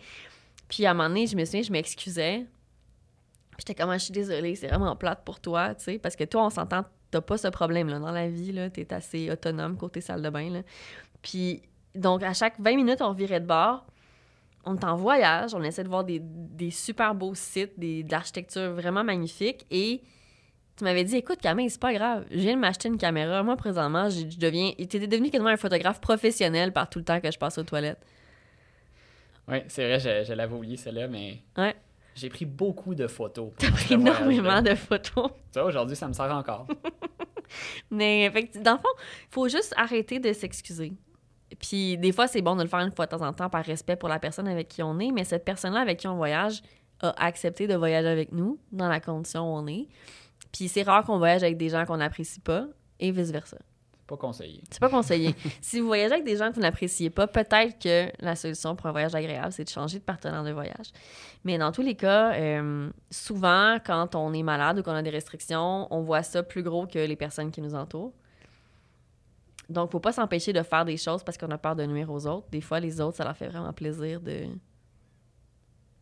[0.67, 2.45] Puis, à un moment donné, je me souviens, je m'excusais.
[3.59, 5.99] J'étais comme, Ah, je suis désolée, c'est vraiment plate pour toi, tu sais.
[5.99, 8.69] Parce que toi, on s'entend, t'as pas ce problème-là dans la vie, là.
[8.69, 10.61] T'es assez autonome côté salle de bain, là.
[11.21, 11.61] Puis,
[11.93, 13.85] donc, à chaque 20 minutes, on revirait de bord.
[14.65, 18.11] On est en voyage, on essaie de voir des, des super beaux sites, des, de
[18.11, 19.65] l'architecture vraiment magnifique.
[19.71, 20.01] Et
[20.77, 23.41] tu m'avais dit, écoute, Camille, c'est pas grave, je viens de m'acheter une caméra.
[23.43, 24.71] Moi, présentement, je je deviens.
[24.77, 27.99] T'étais devenu quasiment un photographe professionnel par tout le temps que je passe aux toilettes.
[29.47, 31.75] Oui, c'est vrai, je, je l'avais oublié celle-là, mais Ouais.
[32.15, 33.51] j'ai pris beaucoup de photos.
[33.57, 35.31] T'as pris énormément de photos.
[35.51, 36.67] Tu vois, aujourd'hui, ça me sert encore.
[37.89, 40.93] Mais fait dans le fond, il faut juste arrêter de s'excuser.
[41.59, 43.63] Puis des fois, c'est bon de le faire une fois de temps en temps par
[43.63, 46.61] respect pour la personne avec qui on est, mais cette personne-là avec qui on voyage
[47.01, 49.87] a accepté de voyager avec nous dans la condition où on est.
[50.51, 52.65] Puis c'est rare qu'on voyage avec des gens qu'on n'apprécie pas
[52.99, 53.57] et vice-versa.
[53.93, 54.61] C'est pas conseillé.
[54.69, 55.35] C'est pas conseillé.
[55.61, 58.87] si vous voyagez avec des gens que vous n'appréciez pas, peut-être que la solution pour
[58.87, 60.91] un voyage agréable, c'est de changer de partenaire de voyage.
[61.45, 65.09] Mais dans tous les cas, euh, souvent, quand on est malade ou qu'on a des
[65.09, 68.13] restrictions, on voit ça plus gros que les personnes qui nous entourent.
[69.69, 72.25] Donc, faut pas s'empêcher de faire des choses parce qu'on a peur de nuire aux
[72.27, 72.47] autres.
[72.51, 74.45] Des fois, les autres, ça leur fait vraiment plaisir de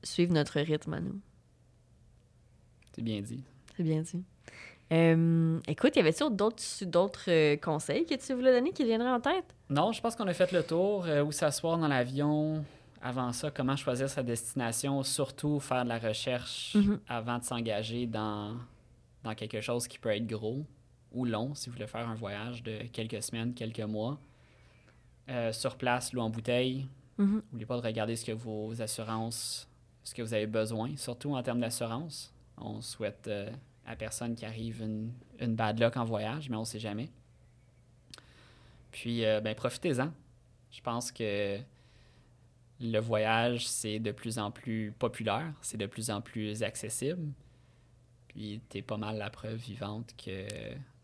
[0.03, 1.20] suivre notre rythme à nous.
[2.93, 3.43] C'est bien dit.
[3.76, 4.24] C'est bien dit.
[4.91, 9.20] Euh, écoute, y avait-tu d'autres d'autres euh, conseils que tu voulais donner qui viendraient en
[9.20, 9.45] tête?
[9.70, 11.05] Non, je pense qu'on a fait le tour.
[11.05, 12.64] Euh, où s'asseoir dans l'avion.
[13.01, 15.03] Avant ça, comment choisir sa destination.
[15.03, 16.99] Surtout faire de la recherche Mhm.
[17.07, 18.55] avant de s'engager dans,
[19.24, 20.66] dans quelque chose qui peut être gros
[21.12, 24.20] ou long, si vous voulez faire un voyage de quelques semaines, quelques mois.
[25.30, 26.88] Euh, sur place, l'eau en bouteille.
[27.18, 27.43] Mhm.
[27.51, 29.68] N'oubliez pas de regarder ce que vos assurances,
[30.03, 32.34] ce que vous avez besoin, surtout en termes d'assurance.
[32.57, 33.51] On souhaite euh,
[33.86, 37.10] à personne qui arrive une, une bad luck en voyage, mais on ne sait jamais.
[38.91, 40.12] Puis, euh, ben, profitez-en.
[40.72, 41.60] Je pense que
[42.80, 47.32] le voyage, c'est de plus en plus populaire, c'est de plus en plus accessible.
[48.30, 50.47] Puis, t'es pas mal la preuve vivante que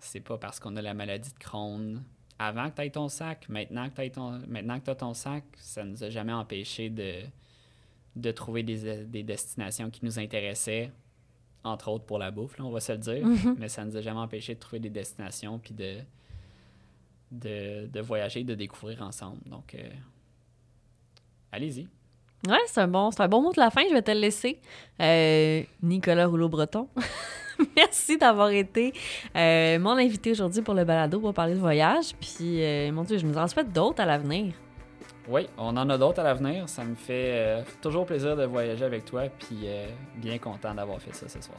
[0.05, 2.03] c'est pas parce qu'on a la maladie de Crohn
[2.39, 5.43] avant que tu aies ton sac, maintenant que tu ton, maintenant que as ton sac,
[5.57, 7.21] ça nous a jamais empêché de,
[8.15, 10.91] de trouver des, des destinations qui nous intéressaient,
[11.63, 13.55] entre autres pour la bouffe, là, on va se le dire, Mhm.
[13.57, 15.97] mais ça nous a jamais empêché de trouver des destinations puis de,
[17.31, 19.39] de, de voyager, de découvrir ensemble.
[19.45, 19.89] Donc, euh,
[21.51, 21.87] allez-y.
[22.47, 24.19] Ouais, c'est un, bon, c'est un bon mot de la fin, je vais te le
[24.19, 24.59] laisser.
[25.01, 26.87] Euh, Nicolas Rouleau-Breton,
[27.75, 28.93] merci d'avoir été
[29.35, 32.13] euh, mon invité aujourd'hui pour le balado pour parler de voyage.
[32.19, 34.53] Puis, euh, mon Dieu, je nous en souhaite d'autres à l'avenir.
[35.27, 36.69] Oui, on en a d'autres à l'avenir.
[36.69, 39.67] Ça me fait euh, toujours plaisir de voyager avec toi, puis
[40.17, 41.57] bien content d'avoir fait ça ce soir.